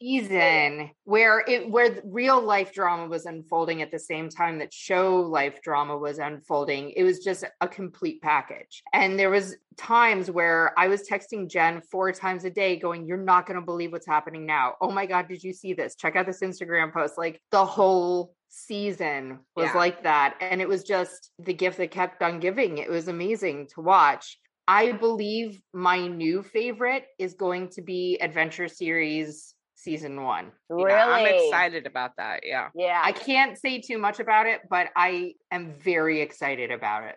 season 0.00 0.90
where 1.04 1.44
it 1.48 1.70
where 1.70 2.00
real 2.04 2.40
life 2.40 2.72
drama 2.72 3.06
was 3.06 3.26
unfolding 3.26 3.82
at 3.82 3.90
the 3.90 3.98
same 3.98 4.28
time 4.28 4.58
that 4.58 4.72
show 4.72 5.16
life 5.16 5.60
drama 5.62 5.96
was 5.96 6.18
unfolding 6.18 6.90
it 6.90 7.02
was 7.02 7.18
just 7.18 7.44
a 7.60 7.68
complete 7.68 8.20
package. 8.22 8.82
And 8.92 9.18
there 9.18 9.30
was 9.30 9.56
times 9.76 10.30
where 10.30 10.72
i 10.78 10.88
was 10.88 11.08
texting 11.08 11.48
jen 11.48 11.80
four 11.80 12.10
times 12.12 12.44
a 12.44 12.50
day 12.50 12.76
going 12.76 13.06
you're 13.06 13.16
not 13.16 13.46
going 13.46 13.58
to 13.58 13.64
believe 13.64 13.92
what's 13.92 14.06
happening 14.06 14.46
now. 14.46 14.74
Oh 14.80 14.90
my 14.90 15.06
god 15.06 15.28
did 15.28 15.42
you 15.42 15.52
see 15.52 15.72
this? 15.72 15.94
Check 15.96 16.16
out 16.16 16.26
this 16.26 16.40
instagram 16.42 16.92
post. 16.92 17.14
Like 17.18 17.40
the 17.50 17.64
whole 17.64 18.34
season 18.48 19.40
was 19.56 19.66
Yeah. 19.66 19.76
like 19.76 20.02
that. 20.04 20.36
And 20.40 20.60
it 20.60 20.68
was 20.68 20.82
just 20.82 21.30
the 21.38 21.52
gift 21.54 21.76
that 21.78 21.90
kept 21.90 22.22
on 22.22 22.40
giving. 22.40 22.78
It 22.78 22.90
was 22.90 23.08
amazing 23.08 23.68
to 23.74 23.80
watch. 23.80 24.38
I 24.66 24.92
believe 24.92 25.60
my 25.72 26.06
new 26.06 26.42
favorite 26.42 27.06
is 27.18 27.34
going 27.34 27.68
to 27.70 27.82
be 27.82 28.18
Adventure 28.20 28.68
Series 28.68 29.54
season 29.78 30.22
one. 30.22 30.50
Really? 30.68 30.92
I'm 30.92 31.26
excited 31.26 31.86
about 31.86 32.12
that. 32.16 32.40
Yeah. 32.44 32.68
Yeah. 32.74 33.00
I 33.02 33.12
can't 33.12 33.56
say 33.56 33.80
too 33.80 33.98
much 33.98 34.18
about 34.18 34.46
it, 34.46 34.60
but 34.68 34.88
I 34.96 35.34
am 35.52 35.74
very 35.78 36.20
excited 36.20 36.70
about 36.70 37.04
it. 37.04 37.16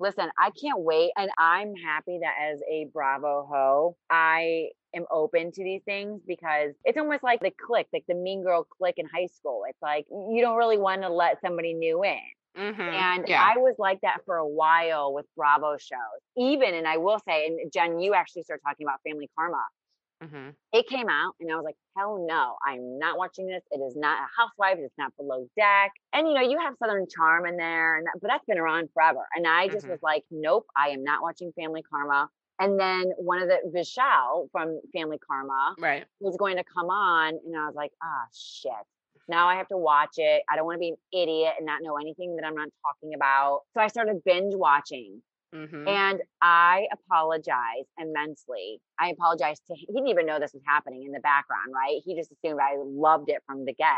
Listen, 0.00 0.28
I 0.38 0.50
can't 0.60 0.80
wait. 0.80 1.12
And 1.16 1.30
I'm 1.38 1.74
happy 1.74 2.18
that 2.22 2.34
as 2.52 2.60
a 2.70 2.88
Bravo 2.92 3.46
ho, 3.50 3.96
I 4.08 4.70
am 4.94 5.04
open 5.10 5.52
to 5.52 5.62
these 5.62 5.82
things 5.84 6.22
because 6.26 6.72
it's 6.84 6.98
almost 6.98 7.22
like 7.22 7.40
the 7.40 7.52
click, 7.66 7.86
like 7.92 8.04
the 8.08 8.14
mean 8.14 8.42
girl 8.42 8.64
click 8.64 8.94
in 8.96 9.06
high 9.06 9.26
school. 9.26 9.62
It's 9.68 9.82
like 9.82 10.06
you 10.10 10.38
don't 10.40 10.56
really 10.56 10.78
want 10.78 11.02
to 11.02 11.10
let 11.10 11.40
somebody 11.42 11.74
new 11.74 12.02
in. 12.02 12.18
Mm-hmm. 12.58 12.80
And 12.80 13.28
Yeah. 13.28 13.46
I 13.54 13.58
was 13.58 13.76
like 13.78 14.00
that 14.00 14.22
for 14.26 14.36
a 14.36 14.48
while 14.48 15.12
with 15.14 15.26
Bravo 15.36 15.76
shows. 15.76 15.98
Even, 16.36 16.74
and 16.74 16.88
I 16.88 16.96
will 16.96 17.20
say, 17.20 17.46
and 17.46 17.70
Jen, 17.72 18.00
you 18.00 18.14
actually 18.14 18.42
started 18.42 18.62
talking 18.66 18.86
about 18.86 19.00
Family 19.06 19.30
Karma. 19.38 19.62
Mm-hmm. 20.22 20.50
It 20.72 20.86
came 20.86 21.08
out, 21.08 21.34
and 21.40 21.50
I 21.50 21.56
was 21.56 21.64
like, 21.64 21.76
hell 21.96 22.24
no, 22.28 22.56
I'm 22.66 22.98
not 22.98 23.16
watching 23.16 23.46
this. 23.46 23.62
It 23.70 23.78
is 23.78 23.96
not 23.96 24.18
a 24.18 24.26
Housewives. 24.40 24.80
It's 24.84 24.98
not 24.98 25.16
Below 25.16 25.46
Deck. 25.56 25.92
And 26.12 26.28
you 26.28 26.34
know, 26.34 26.42
you 26.42 26.58
have 26.58 26.74
Southern 26.78 27.06
Charm 27.08 27.46
in 27.46 27.56
there, 27.56 27.96
and 27.96 28.06
that, 28.06 28.12
but 28.20 28.28
that's 28.28 28.44
been 28.44 28.58
around 28.58 28.90
forever. 28.92 29.26
And 29.34 29.46
I 29.46 29.68
just 29.68 29.86
Mhm. 29.86 29.90
was 29.90 30.02
like, 30.02 30.24
nope, 30.30 30.66
I 30.76 30.88
am 30.90 31.02
not 31.02 31.22
watching 31.22 31.52
Family 31.52 31.82
Karma. 31.82 32.28
And 32.58 32.78
then 32.78 33.10
one 33.16 33.40
of 33.40 33.48
the 33.48 33.60
Vishal 33.74 34.50
from 34.52 34.78
Family 34.92 35.18
Karma 35.18 35.74
Right. 35.78 36.04
was 36.20 36.36
going 36.36 36.56
to 36.58 36.64
come 36.64 36.90
on, 36.90 37.28
and 37.34 37.56
I 37.56 37.66
was 37.66 37.74
like, 37.74 37.92
ah, 38.02 38.26
shit. 38.34 38.72
Now 39.28 39.48
I 39.48 39.54
have 39.56 39.68
to 39.68 39.76
watch 39.78 40.18
it. 40.18 40.42
I 40.50 40.56
don't 40.56 40.66
want 40.66 40.76
to 40.76 40.80
be 40.80 40.90
an 40.90 40.96
idiot 41.12 41.54
and 41.56 41.64
not 41.64 41.82
know 41.82 41.96
anything 41.96 42.36
that 42.36 42.44
I'm 42.44 42.54
not 42.54 42.68
talking 42.84 43.14
about. 43.14 43.62
So 43.74 43.80
I 43.80 43.86
started 43.86 44.22
binge 44.24 44.54
watching. 44.54 45.22
Mm-hmm. 45.54 45.88
And 45.88 46.22
I 46.42 46.86
apologize 46.92 47.86
immensely. 47.98 48.80
I 48.98 49.08
apologize 49.10 49.60
to 49.66 49.74
him. 49.74 49.78
He 49.88 49.94
didn't 49.94 50.08
even 50.08 50.26
know 50.26 50.38
this 50.38 50.52
was 50.52 50.62
happening 50.66 51.04
in 51.04 51.12
the 51.12 51.20
background, 51.20 51.72
right? 51.74 52.00
He 52.04 52.14
just 52.14 52.30
assumed 52.32 52.60
I 52.60 52.76
loved 52.78 53.28
it 53.30 53.42
from 53.46 53.64
the 53.64 53.74
get. 53.74 53.94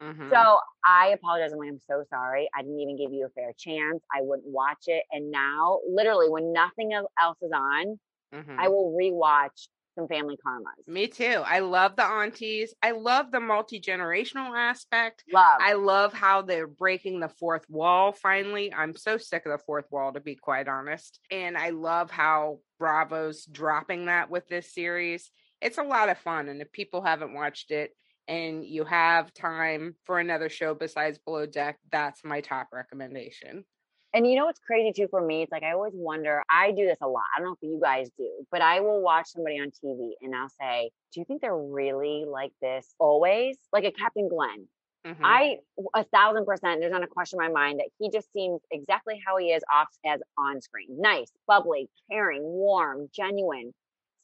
mm-hmm. 0.00 0.30
So 0.32 0.58
I 0.86 1.08
apologize. 1.08 1.52
I'm 1.52 1.58
like, 1.58 1.70
I'm 1.70 1.80
so 1.80 2.04
sorry. 2.10 2.48
I 2.54 2.62
didn't 2.62 2.78
even 2.80 2.96
give 2.96 3.12
you 3.12 3.26
a 3.26 3.30
fair 3.30 3.52
chance. 3.58 4.02
I 4.14 4.20
wouldn't 4.22 4.48
watch 4.48 4.84
it. 4.86 5.04
And 5.10 5.30
now, 5.30 5.80
literally, 5.88 6.28
when 6.30 6.52
nothing 6.52 6.92
else 6.92 7.38
is 7.42 7.50
on, 7.54 7.98
Mhm. 8.32 8.58
I 8.58 8.68
will 8.68 8.92
rewatch 8.98 9.68
some 10.00 10.08
family 10.08 10.36
karmas. 10.44 10.86
Me 10.86 11.06
too. 11.06 11.42
I 11.44 11.60
love 11.60 11.96
the 11.96 12.04
aunties. 12.04 12.74
I 12.82 12.92
love 12.92 13.30
the 13.30 13.40
multi 13.40 13.80
generational 13.80 14.56
aspect. 14.56 15.24
Love. 15.32 15.58
I 15.60 15.74
love 15.74 16.12
how 16.12 16.42
they're 16.42 16.66
breaking 16.66 17.20
the 17.20 17.28
fourth 17.28 17.64
wall 17.68 18.12
finally. 18.12 18.72
I'm 18.72 18.96
so 18.96 19.18
sick 19.18 19.46
of 19.46 19.52
the 19.52 19.64
fourth 19.64 19.86
wall, 19.90 20.12
to 20.12 20.20
be 20.20 20.34
quite 20.34 20.68
honest. 20.68 21.20
And 21.30 21.56
I 21.56 21.70
love 21.70 22.10
how 22.10 22.58
Bravo's 22.78 23.44
dropping 23.44 24.06
that 24.06 24.30
with 24.30 24.46
this 24.48 24.72
series. 24.72 25.30
It's 25.60 25.78
a 25.78 25.82
lot 25.82 26.08
of 26.08 26.18
fun. 26.18 26.48
And 26.48 26.62
if 26.62 26.72
people 26.72 27.02
haven't 27.02 27.34
watched 27.34 27.70
it 27.70 27.90
and 28.28 28.64
you 28.64 28.84
have 28.84 29.34
time 29.34 29.96
for 30.04 30.18
another 30.18 30.48
show 30.48 30.74
besides 30.74 31.18
Below 31.18 31.46
Deck, 31.46 31.78
that's 31.90 32.24
my 32.24 32.40
top 32.40 32.68
recommendation. 32.72 33.64
And 34.12 34.26
you 34.26 34.36
know 34.36 34.46
what's 34.46 34.58
crazy 34.58 34.92
too 34.92 35.08
for 35.08 35.20
me? 35.20 35.42
It's 35.42 35.52
like 35.52 35.62
I 35.62 35.72
always 35.72 35.92
wonder. 35.94 36.42
I 36.50 36.72
do 36.72 36.84
this 36.86 36.98
a 37.00 37.06
lot. 37.06 37.22
I 37.34 37.40
don't 37.40 37.48
know 37.48 37.56
if 37.60 37.62
you 37.62 37.78
guys 37.80 38.10
do, 38.18 38.28
but 38.50 38.60
I 38.60 38.80
will 38.80 39.00
watch 39.00 39.28
somebody 39.28 39.60
on 39.60 39.70
TV 39.70 40.14
and 40.20 40.34
I'll 40.34 40.48
say, 40.48 40.90
"Do 41.12 41.20
you 41.20 41.24
think 41.26 41.40
they're 41.40 41.56
really 41.56 42.24
like 42.26 42.52
this 42.60 42.92
always?" 42.98 43.56
Like 43.72 43.84
a 43.84 43.92
Captain 43.92 44.28
Glenn. 44.28 44.68
Mhm. 45.06 45.20
I 45.22 45.58
a 45.94 46.04
thousand 46.04 46.44
percent. 46.44 46.80
There's 46.80 46.92
not 46.92 47.04
a 47.04 47.06
question 47.06 47.40
in 47.40 47.46
my 47.46 47.52
mind 47.52 47.78
that 47.78 47.88
he 47.98 48.10
just 48.10 48.32
seems 48.32 48.60
exactly 48.70 49.20
how 49.24 49.36
he 49.36 49.52
is 49.52 49.62
off 49.72 49.88
as 50.04 50.20
on 50.36 50.60
screen. 50.60 50.88
Nice, 51.00 51.30
bubbly, 51.46 51.88
caring, 52.10 52.42
warm, 52.42 53.08
genuine. 53.14 53.72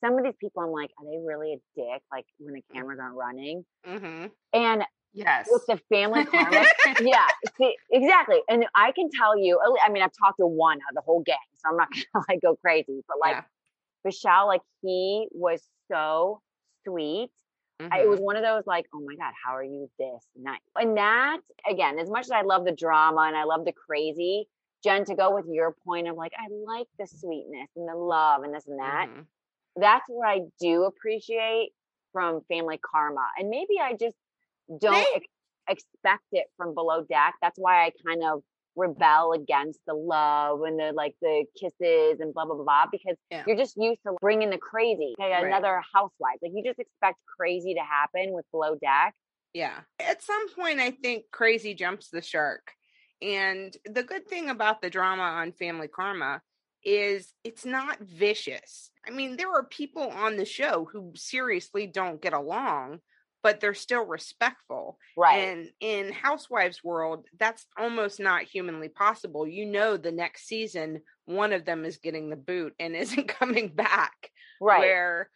Some 0.05 0.19
of 0.19 0.25
these 0.25 0.37
people, 0.39 0.63
I'm 0.63 0.71
like, 0.73 0.91
are 0.99 1.05
they 1.07 1.19
really 1.25 1.55
a 1.55 1.57
dick? 1.75 2.03
Like 2.13 2.27
when 2.39 2.55
the 2.55 2.63
cameras 2.75 2.99
aren't 3.01 3.15
running. 3.17 3.65
Mhm. 3.87 4.31
And 4.53 4.85
Yes. 5.17 5.49
with 5.51 5.65
the 5.67 5.81
family 5.89 6.25
karma, 6.27 6.65
yeah, 7.01 7.27
see, 7.59 7.75
exactly. 7.91 8.39
And 8.49 8.67
I 8.75 8.93
can 8.93 9.09
tell 9.11 9.37
you, 9.39 9.59
I 9.85 9.91
mean, 9.91 10.03
I've 10.03 10.13
talked 10.23 10.39
to 10.41 10.47
one 10.47 10.77
of 10.89 10.95
the 10.95 11.01
whole 11.01 11.23
gang, 11.23 11.37
so 11.57 11.71
I'm 11.71 11.77
not 11.79 11.89
gonna 12.13 12.25
like 12.29 12.41
go 12.43 12.55
crazy, 12.57 13.03
but 13.09 13.17
like 13.21 13.37
Yeah. 13.37 14.11
Vishal, 14.11 14.47
like 14.47 14.63
he 14.83 15.27
was 15.33 15.63
so 15.91 16.43
sweet. 16.87 17.31
I- 17.81 18.01
It 18.01 18.07
Mhm. 18.07 18.11
was 18.11 18.21
one 18.21 18.37
of 18.37 18.43
those 18.43 18.67
like, 18.67 18.87
oh 18.95 19.01
my 19.01 19.15
God, 19.17 19.33
how 19.45 19.55
are 19.57 19.65
you 19.65 19.91
this 19.99 20.25
nice? 20.37 20.61
And 20.77 20.97
that, 20.99 21.41
again, 21.69 21.99
as 21.99 22.11
much 22.11 22.25
as 22.27 22.31
I 22.31 22.43
love 22.43 22.65
the 22.65 22.73
drama 22.73 23.23
and 23.23 23.37
I 23.37 23.45
love 23.45 23.65
the 23.65 23.73
crazy, 23.73 24.49
Jen, 24.85 25.05
to 25.07 25.15
go 25.15 25.35
with 25.35 25.47
your 25.49 25.75
point 25.87 26.09
of 26.09 26.17
like, 26.17 26.33
I 26.39 26.49
like 26.51 26.89
the 26.99 27.07
sweetness 27.07 27.71
and 27.77 27.89
the 27.89 27.97
love 27.97 28.43
and 28.45 28.55
this 28.55 28.67
and 28.67 28.79
that. 28.81 29.09
Mhm. 29.09 29.27
That's 29.77 30.05
what 30.09 30.29
I 30.29 30.41
do 30.61 30.85
appreciate 30.85 31.73
from 32.13 32.43
Family 32.49 32.79
Karma. 32.79 33.27
And 33.39 33.51
maybe 33.51 33.79
I 33.81 33.93
just 33.95 34.17
don't 34.81 35.07
ex- 35.17 35.27
expect 35.69 36.25
it 36.33 36.47
from 36.57 36.75
Below 36.75 37.05
Deck. 37.05 37.35
That's 37.43 37.59
why 37.59 37.87
I 37.87 37.93
kind 38.07 38.23
of 38.25 38.43
rebel 38.77 39.33
against 39.33 39.81
the 39.87 39.95
love 39.95 40.61
and 40.63 40.79
the 40.79 40.93
like 40.95 41.15
the 41.23 41.45
kisses 41.59 42.21
and 42.21 42.35
blah 42.35 42.45
blah 42.45 42.55
blah, 42.57 42.65
blah 42.65 42.85
because 42.93 43.17
Yeah. 43.31 43.43
you're 43.47 43.57
just 43.57 43.75
used 43.79 44.01
to 44.07 44.13
bringing 44.21 44.51
the 44.51 44.59
crazy 44.59 45.15
like 45.19 45.31
Right. 45.31 45.47
another 45.47 45.81
housewife 45.95 46.37
like 46.43 46.53
you 46.55 46.63
just 46.63 46.79
expect 46.79 47.17
crazy 47.39 47.73
to 47.73 47.81
happen 47.81 48.33
with 48.35 48.45
below 48.53 48.75
deck 48.75 49.15
Yeah. 49.55 49.81
At 49.99 50.21
some 50.21 50.51
point, 50.51 50.79
I 50.81 50.91
think 50.91 51.25
crazy 51.33 51.73
jumps 51.73 52.11
the 52.11 52.21
shark. 52.21 52.73
And 53.23 53.75
the 53.87 54.03
good 54.03 54.29
thing 54.29 54.51
about 54.51 54.83
the 54.83 54.91
drama 54.91 55.23
on 55.23 55.53
Family 55.53 55.89
Karma 55.89 56.43
is 56.85 57.33
it's 57.43 57.65
not 57.65 57.99
vicious. 58.01 58.91
I 59.07 59.11
mean, 59.11 59.37
there 59.39 59.51
are 59.51 59.65
people 59.65 60.11
on 60.11 60.37
the 60.37 60.45
show 60.45 60.87
who 60.93 61.13
seriously 61.17 61.87
don't 61.87 62.21
get 62.21 62.35
along, 62.35 63.01
but 63.47 63.61
they're 63.61 63.75
still 63.75 64.05
respectful. 64.05 64.99
right 65.17 65.39
And 65.39 65.71
in 65.79 66.11
Housewives 66.13 66.83
world, 66.83 67.27
that's 67.39 67.65
almost 67.79 68.19
not 68.19 68.43
humanly 68.43 68.89
possible. 68.89 69.47
You 69.47 69.67
know 69.67 69.97
the 69.97 70.11
next 70.11 70.49
season 70.49 71.03
one 71.27 71.53
of 71.53 71.65
them 71.65 71.85
is 71.85 71.99
getting 71.99 72.29
the 72.29 72.35
boot 72.37 72.75
and 72.81 72.97
isn't 73.05 73.29
coming 73.29 73.69
back 73.69 74.31
right 74.61 74.81
where 74.81 75.31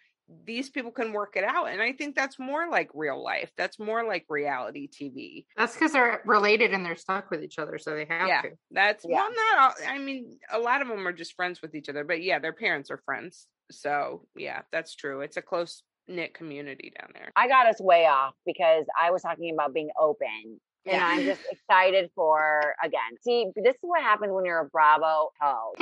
these 0.44 0.70
people 0.70 0.90
can 0.90 1.12
work 1.12 1.36
it 1.36 1.44
out. 1.44 1.66
And 1.70 1.80
I 1.80 1.92
think 1.92 2.16
that's 2.16 2.36
more 2.38 2.68
like 2.68 2.90
real 2.94 3.22
life. 3.22 3.52
That's 3.56 3.78
more 3.78 4.04
like 4.04 4.24
reality 4.28 4.88
TV. 4.88 5.44
That's 5.56 5.74
because 5.74 5.92
they're 5.92 6.20
related 6.24 6.72
and 6.74 6.84
they're 6.84 6.96
stuck 6.96 7.30
with 7.30 7.44
each 7.44 7.58
other, 7.60 7.78
so 7.78 7.94
they 7.94 8.06
have 8.06 8.26
Yeah. 8.28 8.42
to. 8.42 8.50
That's 8.72 9.04
Yeah. 9.08 9.16
well, 9.18 9.30
not 9.32 9.58
all. 9.58 9.86
I 9.88 9.98
mean, 9.98 10.38
a 10.50 10.58
lot 10.58 10.82
of 10.82 10.88
them 10.88 11.06
are 11.06 11.12
just 11.12 11.34
friends 11.36 11.62
with 11.62 11.76
each 11.76 11.88
other, 11.88 12.02
but 12.02 12.22
yeah, 12.22 12.40
their 12.40 12.52
parents 12.52 12.90
are 12.90 13.02
friends. 13.04 13.46
So 13.70 14.26
yeah, 14.36 14.62
that's 14.72 14.96
true. 14.96 15.20
It's 15.20 15.36
a 15.36 15.42
close 15.42 15.82
knit 16.10 16.34
community 16.34 16.92
down 16.98 17.10
there. 17.14 17.30
i 17.36 17.48
got 17.48 17.66
us 17.66 17.80
way 17.80 18.06
off 18.06 18.34
because 18.44 18.84
i 19.00 19.10
was 19.10 19.22
talking 19.22 19.52
about 19.54 19.72
being 19.72 19.88
open 19.98 20.28
and 20.44 20.58
Yeah. 20.84 21.06
i'm 21.06 21.24
just 21.24 21.40
excited 21.50 22.10
for 22.14 22.74
again 22.82 23.16
see 23.22 23.46
this 23.56 23.74
is 23.74 23.80
what 23.82 24.02
happens 24.02 24.32
when 24.32 24.44
you're 24.44 24.60
a 24.60 24.68
bravo 24.68 25.30
hoe 25.40 25.72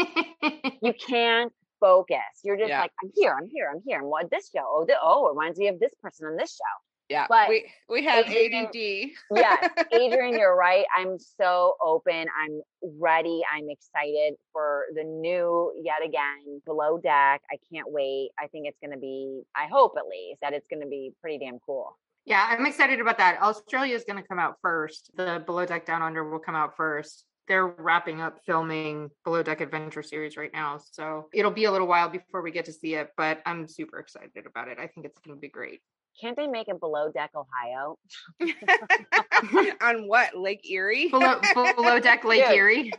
you 0.82 0.92
can't 1.08 1.52
focus 1.80 2.18
you're 2.44 2.56
just 2.56 2.68
Yeah. 2.70 2.80
like 2.80 2.92
i'm 3.02 3.10
here 3.14 3.34
i'm 3.38 3.48
here 3.52 3.70
i'm 3.72 3.80
here 3.86 3.98
and 4.00 4.08
what 4.08 4.30
this 4.30 4.50
show 4.54 4.64
oh, 4.66 4.84
the, 4.86 4.94
oh 5.02 5.28
it 5.28 5.30
reminds 5.30 5.58
me 5.58 5.68
of 5.68 5.78
this 5.80 5.92
person 6.02 6.26
on 6.26 6.36
this 6.36 6.52
show 6.54 6.74
Yeah, 7.08 7.26
But 7.28 7.48
we 7.48 7.64
we 7.88 8.04
have 8.04 8.26
Adrienne- 8.26 8.66
ADD. 8.66 9.10
yes, 9.34 9.70
Adrienne, 9.94 10.34
you're 10.38 10.54
right. 10.54 10.84
I'm 10.96 11.18
so 11.18 11.74
open. 11.82 12.26
I'm 12.38 12.60
ready. 12.98 13.42
I'm 13.50 13.70
excited 13.70 14.34
for 14.52 14.84
the 14.94 15.04
new, 15.04 15.72
yet 15.82 16.04
again, 16.04 16.60
below 16.66 16.98
deck. 16.98 17.40
I 17.50 17.56
can't 17.72 17.90
wait. 17.90 18.30
I 18.38 18.46
think 18.48 18.66
it's 18.66 18.78
going 18.80 18.92
to 18.92 18.98
be, 18.98 19.40
I 19.56 19.66
hope 19.68 19.94
at 19.96 20.06
least, 20.06 20.40
that 20.42 20.52
it's 20.52 20.66
going 20.68 20.82
to 20.82 20.88
be 20.88 21.12
pretty 21.22 21.38
damn 21.38 21.58
cool. 21.60 21.96
Yeah, 22.26 22.46
I'm 22.50 22.66
excited 22.66 23.00
about 23.00 23.16
that. 23.18 23.40
Australia 23.40 23.94
is 23.94 24.04
going 24.04 24.20
to 24.22 24.28
come 24.28 24.38
out 24.38 24.56
first. 24.60 25.10
The 25.16 25.42
Below 25.46 25.64
Deck 25.64 25.86
Down 25.86 26.02
Under 26.02 26.28
will 26.28 26.38
come 26.40 26.54
out 26.54 26.76
first. 26.76 27.24
They're 27.46 27.66
wrapping 27.68 28.20
up 28.20 28.40
filming 28.44 29.08
Below 29.24 29.42
Deck 29.42 29.62
Adventure 29.62 30.02
series 30.02 30.36
right 30.36 30.52
now. 30.52 30.78
So 30.92 31.30
it'll 31.32 31.50
be 31.50 31.64
a 31.64 31.72
little 31.72 31.86
while 31.86 32.10
before 32.10 32.42
we 32.42 32.50
get 32.50 32.66
to 32.66 32.72
see 32.74 32.96
it, 32.96 33.12
but 33.16 33.40
I'm 33.46 33.66
super 33.66 33.98
excited 33.98 34.44
about 34.44 34.68
it. 34.68 34.78
I 34.78 34.88
think 34.88 35.06
it's 35.06 35.18
going 35.20 35.34
to 35.34 35.40
be 35.40 35.48
great. 35.48 35.80
Can't 36.20 36.36
they 36.36 36.46
make 36.46 36.68
it 36.68 36.80
below 36.80 37.10
deck 37.12 37.30
Ohio? 37.36 37.96
on 39.80 40.08
what 40.08 40.36
Lake 40.36 40.68
Erie? 40.68 41.08
Below, 41.08 41.40
below 41.54 42.00
Deck 42.00 42.24
Lake 42.24 42.44
Dude. 42.46 42.54
Erie. 42.54 42.92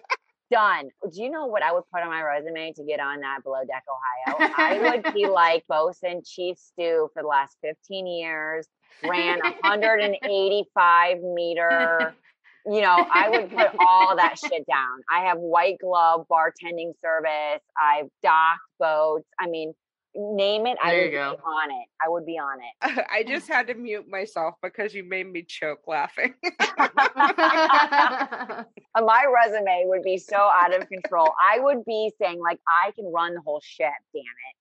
Done. 0.51 0.89
Do 1.11 1.21
you 1.21 1.29
know 1.29 1.45
what 1.45 1.61
I 1.61 1.71
would 1.73 1.83
put 1.93 2.01
on 2.01 2.07
my 2.09 2.21
resume 2.21 2.73
to 2.75 2.83
get 2.83 2.99
on 2.99 3.19
that 3.19 3.43
below 3.43 3.59
deck 3.67 3.83
Ohio? 3.88 4.51
I 4.57 4.79
would 5.03 5.13
be 5.13 5.27
like 5.29 5.63
Bosun 5.67 6.23
Chief 6.25 6.57
Stew 6.57 7.09
for 7.13 7.21
the 7.21 7.27
last 7.27 7.57
15 7.61 8.07
years, 8.07 8.67
ran 9.03 9.39
a 9.45 9.51
185 9.61 11.17
meter. 11.21 12.15
You 12.65 12.81
know, 12.81 13.07
I 13.11 13.29
would 13.29 13.51
put 13.51 13.69
all 13.79 14.15
that 14.15 14.39
shit 14.39 14.65
down. 14.67 15.01
I 15.11 15.25
have 15.25 15.38
white 15.38 15.77
glove 15.79 16.25
bartending 16.31 16.93
service. 17.01 17.63
I've 17.81 18.07
docked 18.23 18.59
boats. 18.79 19.27
I 19.39 19.47
mean, 19.47 19.73
name 20.15 20.65
it. 20.65 20.77
I 20.81 20.93
would 20.95 21.11
be 21.11 21.17
on 21.17 21.71
it. 21.71 21.87
I 22.03 22.09
would 22.09 22.25
be 22.25 22.37
on 22.37 22.59
it. 22.59 23.05
I 23.11 23.23
just 23.27 23.47
had 23.47 23.67
to 23.67 23.73
mute 23.75 24.07
myself 24.09 24.55
because 24.61 24.93
you 24.93 25.03
made 25.03 25.31
me 25.31 25.43
choke 25.43 25.87
laughing. 25.87 26.33
My 28.95 29.25
resume 29.33 29.83
would 29.85 30.03
be 30.03 30.17
so 30.17 30.37
out 30.37 30.75
of 30.75 30.87
control. 30.87 31.31
I 31.41 31.59
would 31.59 31.85
be 31.85 32.11
saying 32.21 32.39
like, 32.39 32.59
I 32.67 32.91
can 32.91 33.11
run 33.13 33.33
the 33.35 33.41
whole 33.41 33.61
ship. 33.63 33.93
Damn 34.13 34.23
it. 34.23 34.55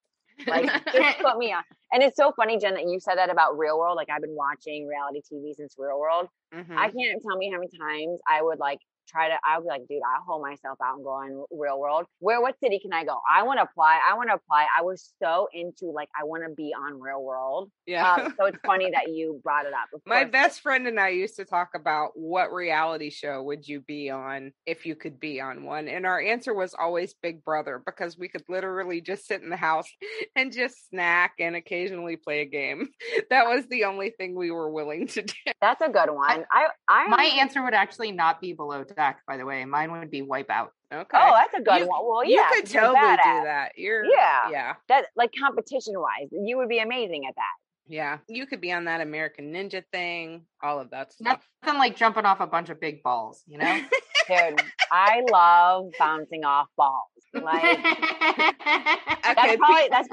Like, 0.47 0.71
just 0.93 1.19
put 1.19 1.37
me 1.37 1.53
on. 1.53 1.65
And 1.93 2.03
it's 2.03 2.17
so 2.17 2.33
funny, 2.37 2.59
Jen, 2.59 2.75
that 2.75 2.85
you 2.85 3.01
said 3.01 3.17
that 3.17 3.29
about 3.29 3.59
Real 3.59 3.77
World. 3.77 3.97
Like, 3.97 4.09
I've 4.09 4.23
been 4.23 4.37
watching 4.37 4.87
reality 4.87 5.21
TV 5.21 5.53
since 5.55 5.75
Real 5.77 5.99
World. 5.99 6.29
Mhm. 6.55 6.77
I 6.77 6.91
can't 6.91 7.21
tell 7.27 7.37
me 7.37 7.51
how 7.51 7.59
many 7.59 7.71
times 7.77 8.21
I 8.29 8.41
would 8.43 8.61
like 8.61 8.79
try 9.09 9.29
to. 9.29 9.35
I'll 9.45 9.63
be 9.63 9.69
like, 9.69 9.83
dude, 9.89 10.01
I'll 10.15 10.25
hold 10.25 10.43
myself 10.43 10.79
out 10.83 10.97
and 10.97 11.05
go 11.05 11.11
on 11.11 11.45
Real 11.51 11.79
World. 11.79 12.07
Where? 12.21 12.41
What 12.41 12.57
city 12.63 12.79
can 12.79 12.93
I 12.93 13.05
go? 13.05 13.19
I 13.31 13.43
want 13.43 13.59
to 13.59 13.65
apply. 13.65 14.01
I 14.09 14.15
want 14.15 14.29
to 14.31 14.35
apply. 14.35 14.67
I 14.77 14.83
was 14.83 15.13
so 15.23 15.49
into 15.53 15.91
like 15.93 16.09
I 16.19 16.25
want 16.25 16.45
to 16.45 16.55
be 16.55 16.73
on 16.75 17.01
Real 17.01 17.23
World. 17.23 17.71
Yeah. 17.87 18.13
Um, 18.13 18.35
so 18.39 18.47
it's 18.47 18.59
funny 18.67 18.91
that 18.91 19.13
you 19.13 19.41
brought 19.43 19.67
it 19.67 19.73
up. 19.73 19.89
Of 19.95 20.03
My 20.07 20.23
course, 20.23 20.33
best 20.33 20.61
friend 20.61 20.87
and 20.87 21.01
I 21.01 21.09
used 21.11 21.37
to 21.37 21.45
talk 21.45 21.71
about 21.75 22.11
what 22.15 22.53
reality 22.53 23.11
show 23.11 23.43
would 23.43 23.67
you 23.67 23.81
be 23.81 24.11
on 24.11 24.53
if 24.67 24.87
you 24.87 24.95
could 24.95 25.19
be 25.19 25.41
on 25.41 25.65
one. 25.65 25.89
And 25.89 26.07
our 26.07 26.21
answer 26.21 26.55
was 26.55 26.75
always 26.79 27.15
Big 27.23 27.45
Brother 27.45 27.83
because 27.85 28.19
we 28.19 28.29
could 28.29 28.43
literally 28.49 29.01
just 29.01 29.27
sit 29.27 29.43
in 29.43 29.51
the 29.51 29.57
house 29.57 29.89
and 30.37 30.53
just 30.53 30.89
snack 30.89 31.33
and 31.39 31.57
occasionally 31.57 32.17
play 32.17 32.41
a 32.41 32.47
game. 32.47 32.89
That 33.31 33.47
was 33.47 33.67
the 33.69 33.85
only 33.85 34.11
thing 34.11 34.35
we 34.35 34.51
were 34.51 34.71
willing 34.71 35.07
to 35.09 35.23
do. 35.23 35.35
That's 35.61 35.83
a 35.83 35.89
good 35.89 36.11
one. 36.11 36.45
I, 36.51 36.69
I, 36.89 37.09
My 37.09 37.25
answer 37.25 37.63
would 37.63 37.75
actually 37.75 38.13
not 38.13 38.41
be 38.41 38.53
below 38.53 38.85
deck, 38.99 39.21
by 39.27 39.37
the 39.39 39.47
way. 39.47 39.65
Mine 39.65 39.93
would 39.93 40.11
be 40.11 40.23
wipeout. 40.23 40.69
Oh, 40.91 40.99
okay. 40.99 41.19
Oh, 41.21 41.33
that's 41.35 41.55
a 41.55 41.63
good 41.63 41.81
You- 41.81 41.87
one. 41.87 42.01
Well, 42.05 42.25
you 42.25 42.35
yeah, 42.37 42.49
you're 42.53 42.63
totally 42.63 43.17
do 43.17 43.45
that. 43.45 43.71
You're 43.77 44.05
Yeah. 44.05 44.51
Yeah. 44.51 44.75
That 44.89 45.07
like 45.17 45.31
competition 45.41 45.95
wise, 45.97 46.29
you 46.33 46.57
would 46.59 46.69
be 46.69 46.81
amazing 46.81 47.25
at 47.27 47.35
that. 47.37 47.55
Yeah. 47.87 48.19
You 48.29 48.47
could 48.47 48.61
be 48.61 48.73
on 48.73 48.85
that 48.85 49.01
American 49.01 49.53
Ninja 49.55 49.83
thing, 49.93 50.43
all 50.63 50.79
of 50.81 50.91
that 50.91 51.13
stuff. 51.13 51.41
Nothing 51.65 51.79
like 51.79 51.97
jumping 51.97 52.27
off 52.27 52.41
a 52.41 52.47
bunch 52.47 52.69
of 52.69 52.81
big 52.81 53.03
balls, 53.03 53.43
you 53.47 53.57
know? 53.59 53.81
Dude, 54.29 54.61
I 54.93 55.23
love 55.31 55.87
bouncing 55.99 56.45
off 56.45 56.67
balls. 56.77 57.09
Like 57.33 57.79
that's 58.65 59.57
probably 59.57 59.89
that's 59.91 60.09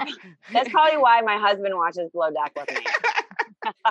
that's 0.53 0.69
probably 0.69 0.97
why 0.97 1.21
my 1.21 1.37
husband 1.37 1.73
watches 1.75 2.09
Below 2.11 2.29
Deck 2.31 2.51
with 2.55 2.77
me. 2.77 2.85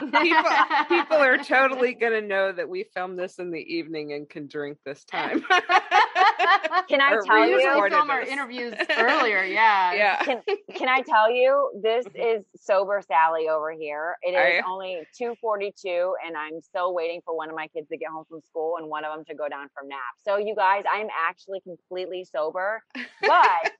People, 0.00 0.50
people 0.88 1.16
are 1.16 1.38
totally 1.38 1.94
going 2.00 2.12
to 2.12 2.26
know 2.26 2.52
that 2.52 2.68
we 2.68 2.84
filmed 2.94 3.18
this 3.18 3.38
in 3.38 3.50
the 3.50 3.60
evening 3.60 4.12
and 4.12 4.28
can 4.28 4.46
drink 4.46 4.78
this 4.84 5.04
time. 5.04 5.44
Can 6.88 7.00
I 7.00 7.12
Or 7.12 7.22
tell 7.22 7.38
you? 7.38 7.54
usually 7.54 7.66
recorded 7.66 7.96
film 7.96 8.10
our 8.10 8.24
this. 8.24 8.32
interviews 8.32 8.74
earlier. 8.98 9.42
Yeah. 9.44 9.94
yeah. 9.94 10.24
Can 10.24 10.42
can 10.74 10.88
I 10.88 11.02
tell 11.02 11.30
you 11.30 11.70
this 11.82 12.06
mm-hmm. 12.06 12.38
is 12.38 12.44
sober 12.56 13.02
Sally 13.06 13.48
over 13.48 13.72
here. 13.72 14.16
It 14.22 14.34
Are 14.34 14.48
is 14.48 14.56
you? 14.56 14.62
only 14.70 15.02
2:42 15.20 16.12
and 16.26 16.36
I'm 16.36 16.60
still 16.60 16.94
waiting 16.94 17.20
for 17.24 17.36
one 17.36 17.48
of 17.48 17.56
my 17.56 17.68
kids 17.68 17.88
to 17.88 17.96
get 17.96 18.08
home 18.10 18.24
from 18.28 18.40
school 18.42 18.76
and 18.78 18.88
one 18.88 19.04
of 19.04 19.14
them 19.14 19.24
to 19.26 19.34
go 19.34 19.48
down 19.48 19.68
from 19.74 19.88
nap. 19.88 19.98
So 20.24 20.36
you 20.36 20.54
guys, 20.54 20.84
I'm 20.92 21.08
actually 21.28 21.60
completely 21.60 22.24
sober, 22.24 22.82
but 23.20 23.72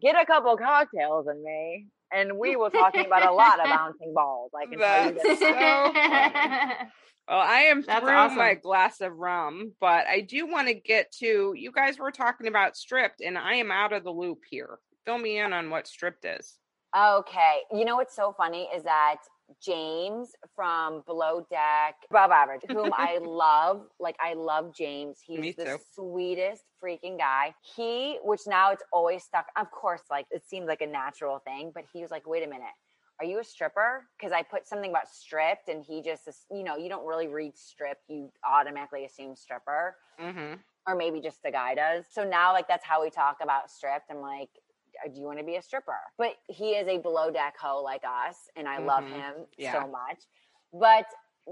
get 0.00 0.14
a 0.20 0.24
couple 0.24 0.56
cocktails 0.56 1.26
in 1.28 1.42
me 1.42 1.86
and 2.12 2.38
we 2.38 2.56
will 2.56 2.70
talking 2.70 3.06
about 3.06 3.26
a 3.26 3.32
lot 3.32 3.60
of 3.60 3.64
bouncing 3.76 4.12
balls. 4.14 4.50
I 4.54 4.66
can 4.66 4.78
tell 4.78 5.12
you 5.12 5.20
That's 5.22 5.40
so. 5.40 6.86
Well, 7.28 7.40
I 7.40 7.64
am 7.64 7.82
That's 7.86 8.00
through 8.00 8.38
my 8.38 8.54
glass 8.54 9.02
of 9.02 9.14
rum, 9.14 9.72
but 9.80 10.06
I 10.06 10.22
do 10.22 10.46
want 10.46 10.68
to 10.68 10.74
get 10.74 11.12
to 11.18 11.52
you 11.54 11.70
guys 11.72 11.98
were 11.98 12.10
talking 12.10 12.46
about 12.46 12.74
stripped, 12.74 13.20
and 13.20 13.36
I 13.36 13.56
am 13.56 13.70
out 13.70 13.92
of 13.92 14.02
the 14.02 14.10
loop 14.10 14.38
here. 14.48 14.78
Fill 15.04 15.18
me 15.18 15.38
in 15.38 15.52
on 15.52 15.68
what 15.68 15.86
stripped 15.86 16.24
is. 16.24 16.56
Okay. 16.96 17.60
You 17.70 17.84
know 17.84 17.96
what's 17.96 18.16
so 18.16 18.34
funny 18.34 18.68
is 18.74 18.84
that 18.84 19.16
James 19.62 20.32
from 20.54 21.02
Below 21.06 21.46
Deck, 21.50 21.96
Above 22.10 22.30
Average, 22.30 22.62
whom 22.70 22.92
I 22.92 23.18
love, 23.22 23.86
like 23.98 24.16
I 24.20 24.34
love 24.34 24.74
James. 24.74 25.18
He's 25.24 25.42
Me 25.42 25.52
the 25.56 25.66
too. 25.66 25.78
sweetest 25.94 26.64
freaking 26.82 27.18
guy. 27.18 27.54
He, 27.76 28.18
which 28.22 28.42
now 28.46 28.72
it's 28.72 28.82
always 28.92 29.24
stuck, 29.24 29.46
of 29.56 29.70
course, 29.70 30.02
like 30.10 30.26
it 30.30 30.46
seems 30.46 30.66
like 30.68 30.80
a 30.82 30.86
natural 30.86 31.38
thing, 31.38 31.72
but 31.74 31.84
he 31.92 32.00
was 32.02 32.10
like, 32.10 32.26
wait 32.26 32.42
a 32.44 32.48
minute. 32.48 32.74
Are 33.20 33.24
you 33.26 33.38
a 33.40 33.44
stripper? 33.44 34.04
Because 34.18 34.32
I 34.32 34.42
put 34.42 34.66
something 34.66 34.90
about 34.90 35.08
stripped, 35.08 35.68
and 35.68 35.84
he 35.84 36.02
just, 36.02 36.28
you 36.50 36.62
know, 36.62 36.76
you 36.76 36.88
don't 36.88 37.06
really 37.06 37.28
read 37.28 37.56
stripped. 37.56 38.02
You 38.08 38.30
automatically 38.48 39.04
assume 39.04 39.36
stripper 39.36 39.96
Mm-hmm. 40.20 40.54
or 40.86 40.94
maybe 40.94 41.20
just 41.20 41.42
the 41.42 41.50
guy 41.50 41.74
does. 41.74 42.04
So 42.10 42.24
now, 42.24 42.52
like, 42.52 42.68
that's 42.68 42.84
how 42.84 43.02
we 43.02 43.10
talk 43.10 43.38
about 43.42 43.70
stripped. 43.70 44.10
I'm 44.10 44.20
like, 44.20 44.48
"Uh, 44.56 44.67
do 45.12 45.20
you 45.20 45.26
want 45.26 45.38
to 45.38 45.44
be 45.44 45.56
a 45.56 45.62
stripper? 45.62 45.98
But 46.16 46.34
he 46.48 46.70
is 46.70 46.88
a 46.88 46.98
below 46.98 47.30
deck 47.30 47.56
hoe 47.60 47.82
like 47.82 48.02
us, 48.04 48.36
and 48.56 48.68
I 48.68 48.78
love 48.78 49.04
Mhm. 49.04 49.12
him 49.12 49.46
Yeah. 49.56 49.72
so 49.72 49.86
much. 49.86 50.24
But 50.72 51.06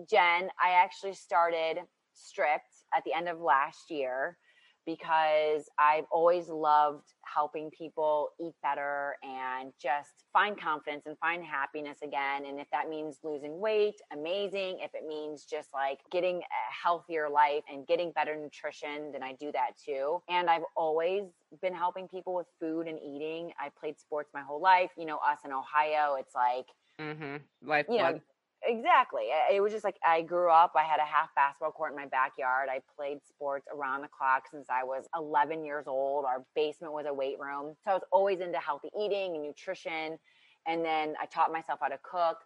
Jen, 0.08 0.50
I 0.62 0.70
actually 0.70 1.14
started 1.14 1.88
stripped 2.12 2.84
at 2.94 3.04
the 3.04 3.12
end 3.12 3.28
of 3.28 3.40
last 3.40 3.90
year 3.90 4.38
because 4.86 5.68
I've 5.78 6.04
always 6.10 6.48
loved 6.48 7.12
helping 7.22 7.70
people 7.70 8.30
eat 8.40 8.54
better 8.62 9.16
and 9.22 9.72
just 9.82 10.24
find 10.32 10.58
confidence 10.58 11.02
and 11.06 11.18
find 11.18 11.44
happiness 11.44 11.98
again. 12.02 12.46
And 12.46 12.58
if 12.60 12.68
that 12.70 12.88
means 12.88 13.18
losing 13.22 13.58
weight, 13.60 13.96
amazing. 14.12 14.78
If 14.80 14.94
it 14.94 15.06
means 15.06 15.44
just 15.44 15.68
like 15.74 15.98
getting 16.10 16.36
a 16.38 16.84
healthier 16.84 17.28
life 17.28 17.64
and 17.70 17.86
getting 17.86 18.12
better 18.12 18.36
nutrition, 18.36 19.12
then 19.12 19.22
I 19.22 19.32
do 19.34 19.50
that 19.52 19.72
too. 19.84 20.22
And 20.28 20.48
I've 20.48 20.64
always 20.76 21.24
been 21.60 21.74
helping 21.74 22.08
people 22.08 22.34
with 22.34 22.46
food 22.60 22.86
and 22.86 22.98
eating. 22.98 23.52
I 23.60 23.70
played 23.78 23.98
sports 23.98 24.30
my 24.32 24.42
whole 24.42 24.60
life. 24.60 24.90
You 24.96 25.06
know, 25.06 25.18
us 25.18 25.40
in 25.44 25.52
Ohio, 25.52 26.16
it's 26.18 26.34
like, 26.34 26.66
Mm-hmm. 27.00 27.68
Life 27.68 27.86
you 27.90 27.98
know, 27.98 28.20
exactly. 28.62 29.24
It 29.52 29.60
was 29.60 29.72
just 29.72 29.84
like 29.84 29.96
I 30.04 30.22
grew 30.22 30.50
up. 30.50 30.72
I 30.76 30.84
had 30.84 31.00
a 31.00 31.04
half 31.04 31.34
basketball 31.34 31.72
court 31.72 31.92
in 31.92 31.96
my 31.96 32.06
backyard. 32.06 32.68
I 32.70 32.80
played 32.96 33.18
sports 33.28 33.66
around 33.74 34.02
the 34.02 34.08
clock 34.08 34.44
since 34.50 34.66
I 34.70 34.84
was 34.84 35.06
11 35.16 35.64
years 35.64 35.86
old. 35.86 36.24
Our 36.24 36.44
basement 36.54 36.92
was 36.92 37.06
a 37.06 37.14
weight 37.14 37.38
room. 37.38 37.74
So 37.84 37.90
I 37.90 37.94
was 37.94 38.02
always 38.12 38.40
into 38.40 38.58
healthy 38.58 38.90
eating 38.98 39.34
and 39.34 39.44
nutrition. 39.44 40.18
And 40.66 40.84
then 40.84 41.14
I 41.20 41.26
taught 41.26 41.52
myself 41.52 41.78
how 41.80 41.88
to 41.88 41.98
cook. 42.02 42.38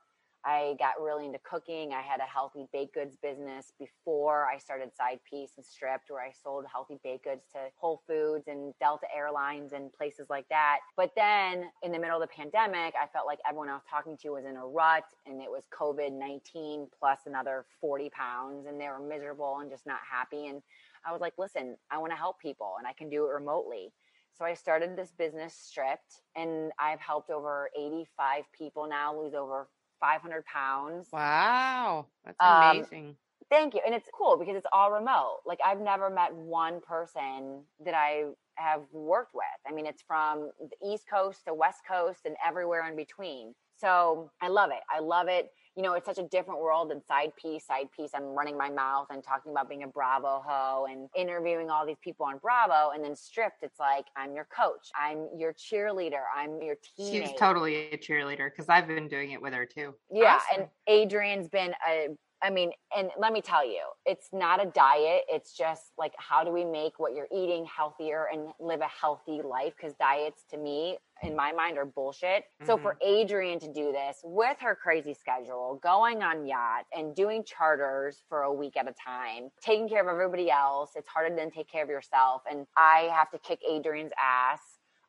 I 0.44 0.74
got 0.79 1.00
really 1.00 1.26
into 1.26 1.38
cooking. 1.38 1.92
I 1.92 2.00
had 2.00 2.20
a 2.20 2.24
healthy 2.24 2.66
baked 2.72 2.94
goods 2.94 3.16
business 3.22 3.72
before 3.79 4.46
I 4.46 4.59
started 4.59 4.94
Side 4.94 5.20
Piece 5.29 5.53
and 5.57 5.66
Stripped, 5.66 6.11
where 6.11 6.22
I 6.22 6.33
sold 6.33 6.64
healthy 6.70 6.98
baked 7.05 7.24
goods 7.24 7.42
to 7.53 7.59
Whole 7.76 8.03
Foods 8.07 8.48
and 8.48 8.72
Delta 8.81 9.07
Airlines 9.14 9.72
and 9.72 9.92
places 9.92 10.29
like 10.31 10.48
that. 10.48 10.79
But 10.96 11.12
then 11.14 11.64
in 11.83 11.92
the 11.92 11.98
middle 11.98 12.20
of 12.20 12.26
the 12.26 12.35
pandemic, 12.35 12.94
I 13.00 13.07
felt 13.12 13.26
like 13.26 13.38
everyone 13.46 13.68
I 13.68 13.74
was 13.74 13.83
talking 13.88 14.16
to 14.22 14.31
was 14.31 14.44
in 14.46 14.57
a 14.57 14.66
rut 14.66 15.05
and 15.26 15.42
it 15.42 15.50
was 15.50 15.64
COVID 15.79 16.12
19 16.12 16.88
plus 16.98 17.20
another 17.26 17.66
40 17.81 18.11
pounds 18.11 18.66
and 18.66 18.81
they 18.81 18.88
were 18.88 19.00
miserable 19.00 19.59
and 19.61 19.70
just 19.70 19.87
not 19.87 20.00
happy. 20.11 20.46
And 20.46 20.62
I 21.07 21.12
was 21.12 21.20
like, 21.20 21.35
listen, 21.38 21.76
I 21.90 21.98
want 21.98 22.12
to 22.12 22.16
help 22.16 22.40
people 22.40 22.74
and 22.79 22.87
I 22.87 22.92
can 22.92 23.11
do 23.11 23.26
it 23.26 23.33
remotely. 23.33 23.92
So 24.38 24.46
I 24.46 24.55
started 24.55 24.96
this 24.96 25.12
business 25.18 25.55
stripped 25.55 26.22
and 26.35 26.72
I've 26.79 27.00
helped 27.00 27.29
over 27.31 27.68
85 27.79 28.44
people 28.57 28.88
now 28.88 29.14
lose 29.14 29.35
over 29.35 29.68
500 30.01 30.45
pounds. 30.47 31.09
Wow, 31.13 32.07
that's 32.25 32.39
Um, 32.41 32.79
amazing. 32.79 33.17
Thank 33.51 33.75
you. 33.75 33.81
And 33.85 33.95
it's 33.95 34.09
cool 34.15 34.37
because 34.39 34.57
it's 34.57 34.67
all 34.73 34.93
remote. 34.93 35.41
Like 35.45 35.59
I've 35.65 35.81
never 35.81 36.09
met 36.09 36.33
one 36.35 36.81
person 36.81 37.65
that 37.85 37.95
I 37.95 38.27
have 38.55 38.83
worked 38.93 39.35
with. 39.35 39.45
I 39.67 39.73
mean, 39.73 39.87
it's 39.87 40.03
from 40.03 40.51
the 40.61 40.89
East 40.89 41.05
Coast 41.13 41.45
to 41.47 41.55
West 41.55 41.81
Coast 41.89 42.21
and 42.27 42.37
everywhere 42.47 42.89
in 42.89 42.95
between. 42.97 43.55
So 43.77 44.31
I 44.41 44.49
love 44.49 44.71
it. 44.71 44.81
I 44.89 45.01
love 45.01 45.29
it. 45.29 45.51
You 45.81 45.87
know, 45.87 45.95
it's 45.95 46.05
such 46.05 46.19
a 46.19 46.25
different 46.25 46.61
world 46.61 46.90
than 46.90 47.03
side 47.07 47.35
piece. 47.37 47.64
Side 47.64 47.90
piece, 47.97 48.11
I'm 48.14 48.25
running 48.25 48.55
my 48.59 48.69
mouth 48.69 49.07
and 49.09 49.25
talking 49.25 49.51
about 49.51 49.66
being 49.66 49.83
a 49.83 49.87
Bravo 49.87 50.43
hoe 50.47 50.87
and 50.90 51.09
interviewing 51.16 51.71
all 51.71 51.87
these 51.87 51.97
people 52.05 52.27
on 52.27 52.37
Bravo. 52.37 52.90
And 52.95 53.03
then 53.03 53.16
stripped, 53.16 53.62
it's 53.62 53.81
like 53.81 54.05
I'm 54.14 54.35
your 54.35 54.47
coach, 54.55 54.90
I'm 54.95 55.29
your 55.35 55.55
cheerleader, 55.55 56.25
I'm 56.37 56.61
your 56.61 56.75
teammate. 56.75 57.29
She's 57.29 57.33
totally 57.38 57.93
a 57.93 57.97
cheerleader 57.97 58.51
because 58.51 58.69
I've 58.69 58.88
been 58.88 59.09
doing 59.09 59.31
it 59.31 59.40
with 59.40 59.55
her 59.55 59.64
too. 59.64 59.95
Yeah, 60.12 60.38
Awesome. 60.51 60.69
and 60.87 61.11
Adrienne's 61.11 61.49
been 61.49 61.73
a 61.88 62.09
I 62.42 62.50
mean, 62.50 62.72
and 62.96 63.11
let 63.18 63.33
me 63.33 63.42
tell 63.42 63.66
you, 63.66 63.83
it's 64.07 64.29
not 64.33 64.64
a 64.64 64.70
diet. 64.70 65.22
It's 65.29 65.53
just 65.57 65.92
like 65.98 66.14
how 66.16 66.42
do 66.42 66.50
we 66.50 66.64
make 66.64 66.98
what 66.98 67.14
you're 67.14 67.29
eating 67.33 67.66
healthier 67.66 68.29
and 68.33 68.48
live 68.59 68.81
a 68.81 68.88
healthy 68.88 69.42
life 69.42 69.74
because 69.76 69.94
diets 69.94 70.44
to 70.50 70.57
me 70.57 70.96
in 71.22 71.37
my 71.37 71.53
mind 71.53 71.76
are 71.76 71.85
bullshit. 71.85 72.44
So 72.64 72.79
for 72.79 72.96
mm-hmm. 73.03 73.22
Adrienne 73.22 73.61
to 73.61 73.72
do 73.72 73.92
this 73.92 74.20
with 74.24 74.57
her 74.61 74.74
crazy 74.74 75.12
schedule, 75.12 75.79
going 75.83 76.22
on 76.22 76.46
yachts 76.46 76.88
and 76.96 77.14
doing 77.14 77.44
charters 77.44 78.22
for 78.29 78.42
a 78.42 78.53
week 78.53 78.76
at 78.76 78.88
a 78.88 78.94
time, 78.94 79.50
taking 79.62 79.88
care 79.88 80.00
of 80.00 80.09
everybody 80.09 80.50
else, 80.50 80.92
it's 80.96 81.09
harder 81.09 81.35
than 81.35 81.50
take 81.50 81.70
care 81.70 81.83
of 81.83 81.90
yourself 81.90 82.42
and 82.50 82.66
I 82.76 83.11
have 83.12 83.31
to 83.33 83.38
kick 83.38 83.61
Adrienne's 83.70 84.12
ass, 84.18 84.61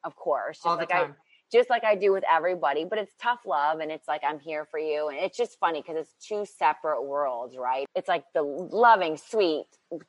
of 0.04 0.16
course. 0.18 0.60
All 0.66 0.76
the 0.76 0.82
like 0.82 0.92
I 0.92 1.04
time. 1.04 1.16
Just 1.52 1.70
like 1.70 1.84
I 1.84 1.96
do 1.96 2.12
with 2.14 2.24
everybody, 2.32 2.86
but 2.86 2.98
it's 2.98 3.14
tough 3.22 3.42
love 3.46 3.80
and 3.80 3.92
it's 3.92 4.08
like 4.08 4.22
I'm 4.24 4.40
here 4.40 4.66
for 4.70 4.80
you. 4.80 5.10
And 5.10 5.18
it's 5.18 5.38
just 5.38 5.60
funny 5.60 5.82
because 5.82 5.98
it's 5.98 6.14
two 6.26 6.46
separate 6.46 7.04
worlds, 7.04 7.58
right? 7.58 7.86
It's 7.96 8.08
like 8.08 8.24
the 8.34 8.44
loving, 8.44 9.18
sweet 9.18 9.66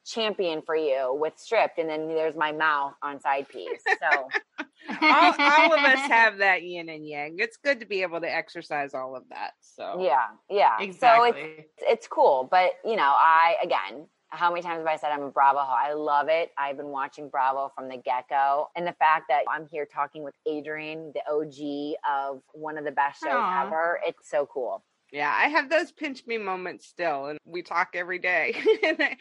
champion 0.07 0.63
for 0.63 0.77
you 0.77 1.17
with 1.19 1.35
stripped, 1.37 1.79
and 1.79 1.89
then 1.89 2.09
there's 2.09 2.37
my 2.37 2.53
mouth 2.53 2.95
on 3.03 3.21
side 3.21 3.49
piece. 3.49 3.83
So 4.01 4.29
all, 5.03 5.35
all 5.39 5.75
of 5.75 5.81
us 5.81 5.99
have 6.09 6.39
that 6.39 6.63
yin 6.63 6.89
and 6.89 7.07
yang. 7.07 7.37
It's 7.39 7.57
good 7.57 7.81
to 7.81 7.87
be 7.87 8.03
able 8.03 8.21
to 8.21 8.33
exercise 8.33 8.95
all 8.95 9.17
of 9.17 9.25
that. 9.31 9.53
So 9.61 10.01
yeah, 10.01 10.27
yeah. 10.49 10.79
So 10.79 10.85
it's 10.85 10.97
Exactly. 10.97 11.67
it's 11.81 12.07
cool, 12.07 12.49
but 12.51 12.73
you 12.85 12.97
know, 12.97 13.13
I 13.17 13.57
again. 13.63 14.07
How 14.33 14.49
many 14.49 14.63
times 14.63 14.79
have 14.79 14.87
I 14.87 14.97
said 14.97 15.13
I'm 15.13 15.23
a 15.23 15.31
Bravo? 15.31 15.59
I 15.59 15.93
love 15.93 16.29
it. 16.31 16.53
I've 16.57 16.79
been 16.79 16.89
watching 16.89 17.29
Bravo 17.29 17.71
from 17.75 17.91
the 17.91 17.99
get 17.99 18.31
go. 18.31 18.69
And 18.75 18.87
the 18.87 18.95
fact 18.95 19.27
that 19.29 19.43
I'm 19.51 19.69
here 19.71 19.87
talking 19.87 20.23
with 20.23 20.35
Adrienne, 20.49 21.13
the 21.15 21.21
OG 21.31 21.99
of 22.11 22.43
one 22.55 22.79
of 22.79 22.85
the 22.85 22.93
best 22.93 23.23
shows 23.23 23.31
Aw. 23.35 23.67
ever, 23.67 24.01
it's 24.07 24.31
so 24.31 24.47
cool. 24.47 24.83
Yeah, 25.13 25.31
I 25.31 25.49
have 25.49 25.69
those 25.69 25.93
pinch 25.93 26.27
me 26.27 26.39
moments 26.39 26.87
still, 26.87 27.27
and 27.27 27.39
we 27.45 27.61
talk 27.61 27.91
every 27.95 28.19
day. 28.19 28.57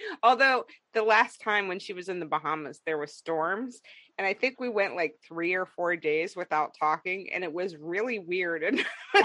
Although 0.24 0.63
the 0.93 1.04
last 1.04 1.41
time 1.41 1.67
when 1.67 1.80
she 1.80 1.91
was 1.91 2.08
in 2.08 2.21
the 2.21 2.26
Bahamas, 2.26 2.80
there 2.86 2.97
were 2.97 3.08
storms, 3.08 3.82
and 4.17 4.28
I 4.28 4.34
think 4.34 4.60
we 4.60 4.69
went 4.69 4.95
like 4.95 5.15
three 5.28 5.54
or 5.54 5.65
four 5.65 5.95
days 5.95 6.36
without 6.36 6.76
talking, 6.80 7.30
and 7.34 7.43
it 7.43 7.52
was 7.52 7.76
really 7.78 8.19
weird. 8.19 8.63
And 8.63 8.80
I'm 9.13 9.24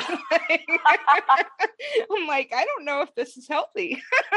like, 2.26 2.52
I 2.54 2.64
don't 2.64 2.84
know 2.84 3.02
if 3.02 3.14
this 3.14 3.36
is 3.36 3.46
healthy. 3.48 4.02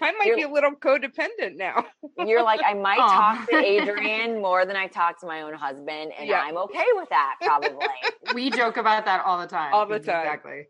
I 0.00 0.12
might 0.12 0.26
You're, 0.26 0.36
be 0.36 0.42
a 0.42 0.48
little 0.48 0.72
codependent 0.72 1.56
now. 1.56 1.84
You're 2.18 2.42
like, 2.42 2.60
I 2.64 2.74
might 2.74 2.98
Aww. 2.98 3.08
talk 3.08 3.48
to 3.50 3.56
Adrienne 3.56 4.40
more 4.40 4.64
than 4.64 4.76
I 4.76 4.86
talk 4.86 5.20
to 5.20 5.26
my 5.26 5.42
own 5.42 5.54
husband, 5.54 6.12
and 6.18 6.28
yeah. 6.28 6.42
I'm 6.42 6.56
okay 6.56 6.86
with 6.94 7.08
that. 7.10 7.36
Probably. 7.42 7.86
we 8.34 8.50
joke 8.50 8.76
about 8.76 9.04
that 9.04 9.24
all 9.24 9.38
the 9.38 9.46
time. 9.46 9.72
All 9.72 9.86
the 9.86 9.98
time, 9.98 10.26
exactly. 10.26 10.66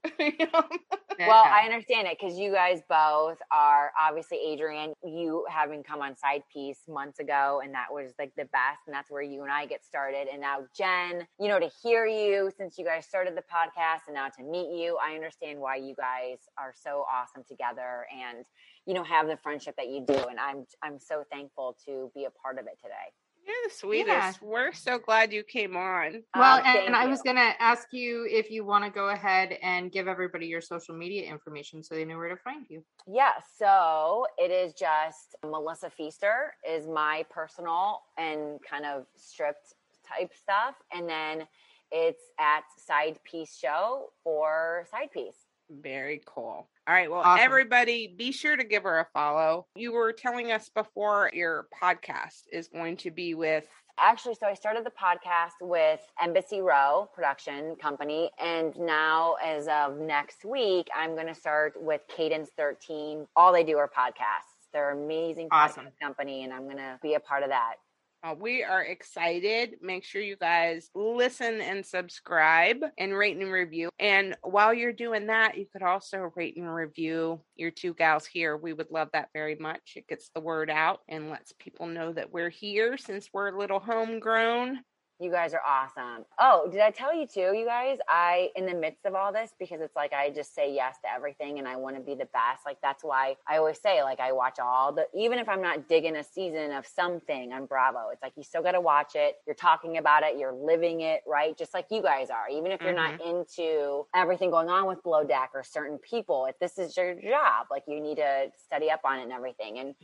Well, 1.18 1.44
I 1.46 1.62
understand 1.64 2.08
it 2.08 2.18
because 2.20 2.38
you 2.38 2.52
guys 2.52 2.80
both 2.88 3.38
are 3.50 3.92
obviously 4.00 4.38
Adrienne. 4.52 4.92
You 5.04 5.44
having 5.48 5.82
come 5.82 6.00
on 6.00 6.16
Side 6.16 6.42
Piece 6.52 6.80
months 6.88 7.18
ago, 7.20 7.60
and 7.62 7.74
that 7.74 7.86
was 7.90 8.12
like 8.18 8.32
the 8.36 8.44
best, 8.46 8.80
and 8.86 8.94
that's 8.94 9.10
where 9.14 9.22
you 9.22 9.42
and 9.44 9.52
I 9.52 9.64
get 9.64 9.84
started. 9.84 10.26
And 10.30 10.40
now, 10.40 10.64
Jen, 10.76 11.26
you 11.40 11.48
know, 11.48 11.60
to 11.60 11.70
hear 11.82 12.04
you 12.04 12.50
since 12.56 12.76
you 12.76 12.84
guys 12.84 13.06
started 13.06 13.36
the 13.36 13.42
podcast 13.42 14.08
and 14.08 14.14
now 14.14 14.28
to 14.28 14.42
meet 14.42 14.76
you, 14.76 14.98
I 15.02 15.14
understand 15.14 15.60
why 15.60 15.76
you 15.76 15.94
guys 15.94 16.38
are 16.58 16.74
so 16.74 17.06
awesome 17.10 17.44
together 17.48 18.06
and, 18.12 18.44
you 18.86 18.92
know, 18.92 19.04
have 19.04 19.28
the 19.28 19.36
friendship 19.36 19.76
that 19.76 19.88
you 19.88 20.04
do. 20.06 20.18
And 20.28 20.40
I'm, 20.40 20.66
I'm 20.82 20.98
so 20.98 21.24
thankful 21.30 21.76
to 21.86 22.10
be 22.14 22.24
a 22.24 22.30
part 22.30 22.58
of 22.58 22.66
it 22.66 22.78
today. 22.82 23.14
You're 23.46 23.56
the 23.68 23.74
sweetest. 23.74 24.08
Yeah. 24.08 24.32
We're 24.40 24.72
so 24.72 24.98
glad 24.98 25.32
you 25.32 25.42
came 25.42 25.76
on. 25.76 26.22
Well, 26.34 26.58
um, 26.58 26.62
and, 26.64 26.78
and 26.86 26.96
I 26.96 27.06
was 27.06 27.20
going 27.20 27.36
to 27.36 27.52
ask 27.60 27.88
you 27.92 28.26
if 28.30 28.50
you 28.50 28.64
want 28.64 28.84
to 28.84 28.90
go 28.90 29.10
ahead 29.10 29.58
and 29.62 29.92
give 29.92 30.08
everybody 30.08 30.46
your 30.46 30.62
social 30.62 30.94
media 30.96 31.30
information 31.30 31.82
so 31.82 31.94
they 31.94 32.04
know 32.04 32.16
where 32.16 32.30
to 32.30 32.36
find 32.36 32.64
you. 32.68 32.82
Yeah. 33.06 33.32
So 33.58 34.26
it 34.38 34.50
is 34.50 34.72
just 34.72 35.36
Melissa 35.44 35.90
Feaster 35.90 36.54
is 36.66 36.86
my 36.86 37.24
personal 37.30 38.00
and 38.16 38.58
kind 38.68 38.86
of 38.86 39.04
stripped 39.16 39.74
type 40.08 40.32
stuff. 40.34 40.76
And 40.92 41.08
then 41.08 41.46
it's 41.90 42.22
at 42.40 42.62
Side 42.78 43.18
Piece 43.24 43.56
Show 43.56 44.10
or 44.24 44.86
Side 44.90 45.12
Piece. 45.12 45.43
Very 45.70 46.20
cool. 46.26 46.68
All 46.86 46.94
right. 46.94 47.10
Well, 47.10 47.20
awesome. 47.20 47.44
everybody, 47.44 48.14
be 48.16 48.32
sure 48.32 48.56
to 48.56 48.64
give 48.64 48.82
her 48.82 49.00
a 49.00 49.06
follow. 49.14 49.66
You 49.74 49.92
were 49.92 50.12
telling 50.12 50.52
us 50.52 50.68
before 50.68 51.30
your 51.32 51.66
podcast 51.82 52.42
is 52.52 52.68
going 52.68 52.98
to 52.98 53.10
be 53.10 53.34
with. 53.34 53.66
Actually, 53.98 54.34
so 54.34 54.46
I 54.46 54.54
started 54.54 54.84
the 54.84 54.90
podcast 54.90 55.52
with 55.60 56.00
Embassy 56.20 56.60
Row 56.60 57.08
Production 57.14 57.76
Company. 57.76 58.30
And 58.38 58.76
now, 58.76 59.36
as 59.42 59.68
of 59.68 59.98
next 59.98 60.44
week, 60.44 60.88
I'm 60.94 61.14
going 61.14 61.28
to 61.28 61.34
start 61.34 61.74
with 61.76 62.00
Cadence 62.08 62.50
13. 62.56 63.26
All 63.36 63.52
they 63.52 63.62
do 63.62 63.78
are 63.78 63.88
podcasts. 63.88 64.54
They're 64.72 64.90
amazing 64.90 65.48
awesome. 65.52 65.88
company, 66.02 66.42
and 66.42 66.52
I'm 66.52 66.64
going 66.64 66.78
to 66.78 66.98
be 67.00 67.14
a 67.14 67.20
part 67.20 67.44
of 67.44 67.50
that. 67.50 67.76
Uh, 68.24 68.34
we 68.40 68.64
are 68.64 68.82
excited. 68.82 69.76
Make 69.82 70.02
sure 70.02 70.22
you 70.22 70.36
guys 70.36 70.88
listen 70.94 71.60
and 71.60 71.84
subscribe 71.84 72.78
and 72.96 73.12
rate 73.12 73.36
and 73.36 73.52
review. 73.52 73.90
And 73.98 74.34
while 74.42 74.72
you're 74.72 74.94
doing 74.94 75.26
that, 75.26 75.58
you 75.58 75.66
could 75.70 75.82
also 75.82 76.32
rate 76.34 76.56
and 76.56 76.74
review 76.74 77.42
your 77.54 77.70
two 77.70 77.92
gals 77.92 78.24
here. 78.24 78.56
We 78.56 78.72
would 78.72 78.90
love 78.90 79.10
that 79.12 79.28
very 79.34 79.56
much. 79.56 79.92
It 79.96 80.08
gets 80.08 80.30
the 80.30 80.40
word 80.40 80.70
out 80.70 81.00
and 81.06 81.28
lets 81.28 81.52
people 81.52 81.86
know 81.86 82.14
that 82.14 82.32
we're 82.32 82.48
here 82.48 82.96
since 82.96 83.28
we're 83.30 83.54
a 83.54 83.58
little 83.58 83.80
homegrown. 83.80 84.80
You 85.20 85.30
guys 85.30 85.54
are 85.54 85.62
awesome. 85.64 86.24
Oh, 86.40 86.68
did 86.70 86.80
I 86.80 86.90
tell 86.90 87.14
you 87.14 87.24
too, 87.24 87.52
you 87.56 87.64
guys? 87.64 87.98
I, 88.08 88.50
in 88.56 88.66
the 88.66 88.74
midst 88.74 89.06
of 89.06 89.14
all 89.14 89.32
this, 89.32 89.54
because 89.60 89.80
it's 89.80 89.94
like 89.94 90.12
I 90.12 90.28
just 90.30 90.56
say 90.56 90.74
yes 90.74 90.96
to 91.04 91.10
everything 91.10 91.60
and 91.60 91.68
I 91.68 91.76
want 91.76 91.94
to 91.94 92.02
be 92.02 92.16
the 92.16 92.26
best. 92.26 92.66
Like, 92.66 92.78
that's 92.82 93.04
why 93.04 93.36
I 93.48 93.58
always 93.58 93.80
say, 93.80 94.02
like, 94.02 94.18
I 94.18 94.32
watch 94.32 94.58
all 94.58 94.92
the, 94.92 95.06
even 95.14 95.38
if 95.38 95.48
I'm 95.48 95.62
not 95.62 95.88
digging 95.88 96.16
a 96.16 96.24
season 96.24 96.72
of 96.72 96.84
something 96.84 97.52
on 97.52 97.66
Bravo, 97.66 98.08
it's 98.12 98.22
like 98.22 98.32
you 98.36 98.42
still 98.42 98.62
got 98.62 98.72
to 98.72 98.80
watch 98.80 99.12
it. 99.14 99.36
You're 99.46 99.54
talking 99.54 99.98
about 99.98 100.24
it, 100.24 100.36
you're 100.36 100.52
living 100.52 101.02
it, 101.02 101.20
right? 101.28 101.56
Just 101.56 101.74
like 101.74 101.86
you 101.92 102.02
guys 102.02 102.28
are. 102.30 102.48
Even 102.50 102.72
if 102.72 102.80
you're 102.82 102.92
mm-hmm. 102.92 103.16
not 103.16 103.24
into 103.24 104.06
everything 104.16 104.50
going 104.50 104.68
on 104.68 104.86
with 104.86 105.00
Below 105.04 105.22
Deck 105.22 105.50
or 105.54 105.62
certain 105.62 105.98
people, 105.98 106.46
if 106.46 106.58
this 106.58 106.76
is 106.76 106.96
your 106.96 107.14
job, 107.14 107.68
like, 107.70 107.84
you 107.86 108.00
need 108.00 108.16
to 108.16 108.50
study 108.56 108.90
up 108.90 109.02
on 109.04 109.20
it 109.20 109.22
and 109.22 109.32
everything. 109.32 109.78
And, 109.78 109.94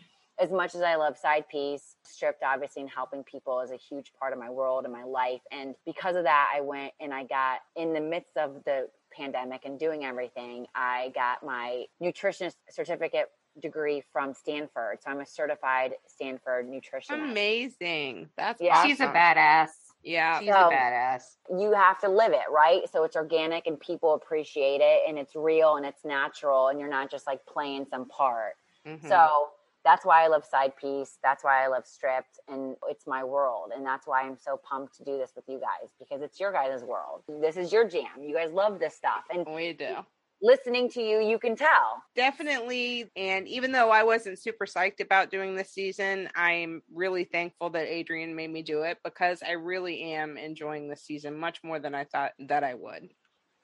as 0.41 0.51
much 0.51 0.75
as 0.75 0.83
I 0.83 0.97
love 0.97 1.19
side 1.19 1.49
piece, 1.49 1.97
stripped 2.05 2.43
obviously 2.43 2.83
and 2.83 2.91
helping 2.91 3.23
people 3.25 3.61
is 3.61 3.71
a 3.71 3.77
huge 3.77 4.13
part 4.19 4.33
of 4.33 4.39
my 4.39 4.51
world 4.51 4.85
and 4.85 4.93
my 4.93 5.05
life. 5.05 5.41
And 5.53 5.75
because 5.85 6.17
of 6.17 6.25
that, 6.25 6.51
I 6.55 6.61
went 6.61 6.93
and 7.01 7.13
I 7.13 7.25
got 7.25 7.61
in 7.77 7.93
the 7.93 8.01
midst 8.01 8.37
of 8.37 8.65
the 8.65 8.89
pandemic 9.17 9.63
and 9.65 9.79
doing 9.79 10.05
everything, 10.05 10.67
I 10.75 11.13
got 11.15 11.45
my 11.45 11.85
nutritionist 12.03 12.55
certificate 12.71 13.27
degree 13.61 14.03
from 14.13 14.33
Stanford. 14.33 14.99
So 15.03 15.11
I'm 15.11 15.21
a 15.21 15.27
certified 15.27 15.93
Stanford 16.07 16.69
nutritionist. 16.69 17.31
Amazing. 17.31 18.29
That's 18.37 18.61
yeah. 18.61 18.77
Awesome. 18.77 18.91
She's 18.91 19.01
a 19.01 19.07
badass. 19.07 19.69
Yeah. 20.03 20.39
She's 20.39 20.49
so 20.49 20.69
a 20.69 20.73
badass. 20.73 21.23
You 21.59 21.73
have 21.73 21.99
to 22.01 22.09
live 22.09 22.33
it, 22.33 22.51
right? 22.51 22.83
So 22.91 23.05
it's 23.05 23.17
organic 23.17 23.67
and 23.67 23.79
people 23.79 24.15
appreciate 24.15 24.81
it 24.81 25.03
and 25.09 25.19
it's 25.19 25.35
real 25.35 25.77
and 25.77 25.85
it's 25.85 26.05
natural 26.05 26.69
and 26.69 26.79
you're 26.79 26.89
not 26.89 27.11
just 27.11 27.27
like 27.27 27.45
playing 27.45 27.87
some 27.91 28.07
part. 28.07 28.55
Mm-hmm. 28.87 29.09
So 29.09 29.49
that's 29.85 30.05
why 30.05 30.25
I 30.25 30.29
love 30.29 30.45
side 30.45 30.77
piece. 30.77 31.19
That's 31.23 31.43
why 31.43 31.65
I 31.65 31.69
love 31.69 31.87
stripped 31.87 32.39
and 32.49 32.77
it's 32.89 33.07
my 33.07 33.25
world. 33.25 33.73
And 33.75 33.85
that's 33.85 34.07
why 34.07 34.23
I'm 34.23 34.37
so 34.37 34.61
pumped 34.69 34.97
to 34.99 35.05
do 35.05 35.17
this 35.19 35.33
with 35.35 35.45
you 35.49 35.59
guys 35.59 35.91
because 35.99 36.23
it's 36.23 36.39
your 36.39 36.53
guys' 36.53 36.83
world. 36.83 37.23
This 37.29 37.57
is 37.57 37.73
your 37.73 37.89
jam. 37.89 38.23
You 38.23 38.35
guys 38.35 38.53
love 38.53 38.79
this 38.79 38.95
stuff. 38.95 39.25
And 39.33 39.47
we 39.55 39.73
do. 39.73 39.97
Listening 40.43 40.89
to 40.91 41.03
you, 41.03 41.21
you 41.21 41.39
can 41.39 41.55
tell. 41.55 42.03
Definitely. 42.17 43.11
And 43.15 43.47
even 43.47 43.73
though 43.73 43.91
I 43.91 44.03
wasn't 44.03 44.39
super 44.39 44.65
psyched 44.65 45.01
about 45.01 45.31
doing 45.31 45.55
this 45.55 45.71
season, 45.71 46.31
I'm 46.35 46.83
really 46.95 47.25
thankful 47.25 47.69
that 47.71 47.87
Adrienne 47.87 48.35
made 48.35 48.51
me 48.51 48.63
do 48.63 48.83
it 48.83 48.99
because 49.05 49.43
I 49.47 49.53
really 49.53 50.01
am 50.15 50.39
enjoying 50.39 50.89
this 50.89 51.03
season 51.03 51.37
much 51.37 51.63
more 51.63 51.79
than 51.79 51.95
I 51.95 52.05
thought 52.05 52.33
that 52.39 52.65
I 52.65 52.73
would 52.73 53.11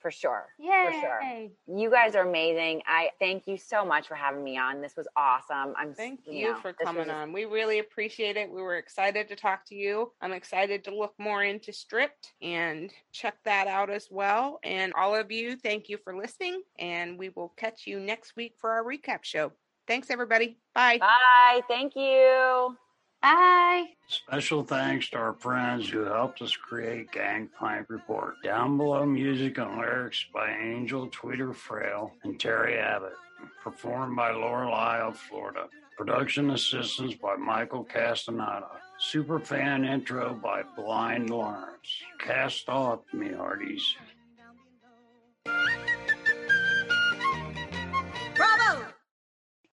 for 0.07 0.11
sure. 0.11 0.45
Yay. 0.57 0.85
For 0.85 1.01
sure. 1.01 1.77
You 1.77 1.91
guys 1.91 2.15
are 2.15 2.25
amazing. 2.25 2.81
I 2.87 3.09
thank 3.19 3.45
you 3.45 3.57
so 3.57 3.83
much 3.83 4.07
for 4.07 4.15
having 4.15 4.41
me 4.41 4.57
on. 4.57 4.79
This 4.79 4.95
was 4.95 5.05
awesome. 5.17 5.73
I'm 5.77 5.93
thank 5.93 6.21
you, 6.25 6.33
you 6.33 6.53
know, 6.53 6.59
for 6.59 6.71
coming 6.71 7.07
was... 7.07 7.11
on. 7.11 7.33
We 7.33 7.43
really 7.43 7.79
appreciate 7.79 8.37
it. 8.37 8.49
We 8.49 8.61
were 8.61 8.77
excited 8.77 9.27
to 9.27 9.35
talk 9.35 9.65
to 9.65 9.75
you. 9.75 10.13
I'm 10.21 10.31
excited 10.31 10.85
to 10.85 10.95
look 10.95 11.13
more 11.17 11.43
into 11.43 11.73
Stripped 11.73 12.31
and 12.41 12.89
check 13.11 13.35
that 13.43 13.67
out 13.67 13.89
as 13.89 14.07
well. 14.09 14.59
And 14.63 14.93
all 14.93 15.13
of 15.13 15.29
you, 15.29 15.57
thank 15.57 15.89
you 15.89 15.97
for 15.97 16.15
listening. 16.15 16.61
And 16.79 17.19
we 17.19 17.27
will 17.27 17.49
catch 17.57 17.85
you 17.85 17.99
next 17.99 18.37
week 18.37 18.53
for 18.57 18.69
our 18.71 18.85
recap 18.85 19.23
show. 19.23 19.51
Thanks, 19.87 20.09
everybody. 20.09 20.57
Bye. 20.73 20.99
Bye. 20.99 21.61
Thank 21.67 21.97
you. 21.97 22.77
Bye. 23.21 23.85
Special 24.07 24.63
thanks 24.63 25.09
to 25.09 25.17
our 25.17 25.33
friends 25.33 25.89
who 25.89 26.03
helped 26.05 26.41
us 26.41 26.55
create 26.55 27.11
Gangplank 27.11 27.89
Report. 27.89 28.35
Down 28.43 28.77
below, 28.77 29.05
music 29.05 29.57
and 29.57 29.77
lyrics 29.77 30.25
by 30.33 30.51
Angel 30.51 31.09
Tweeter 31.09 31.53
Frail 31.53 32.11
and 32.23 32.39
Terry 32.39 32.77
Abbott. 32.77 33.15
Performed 33.63 34.15
by 34.15 34.31
Lorelei 34.31 34.99
of 34.99 35.17
Florida. 35.17 35.67
Production 35.97 36.51
assistance 36.51 37.15
by 37.15 37.35
Michael 37.35 37.83
Castaneda. 37.83 38.67
Superfan 38.99 39.85
intro 39.87 40.33
by 40.41 40.63
Blind 40.75 41.29
Lawrence. 41.29 42.01
Cast 42.19 42.69
off, 42.69 42.99
me 43.13 43.31
hearties. 43.33 43.95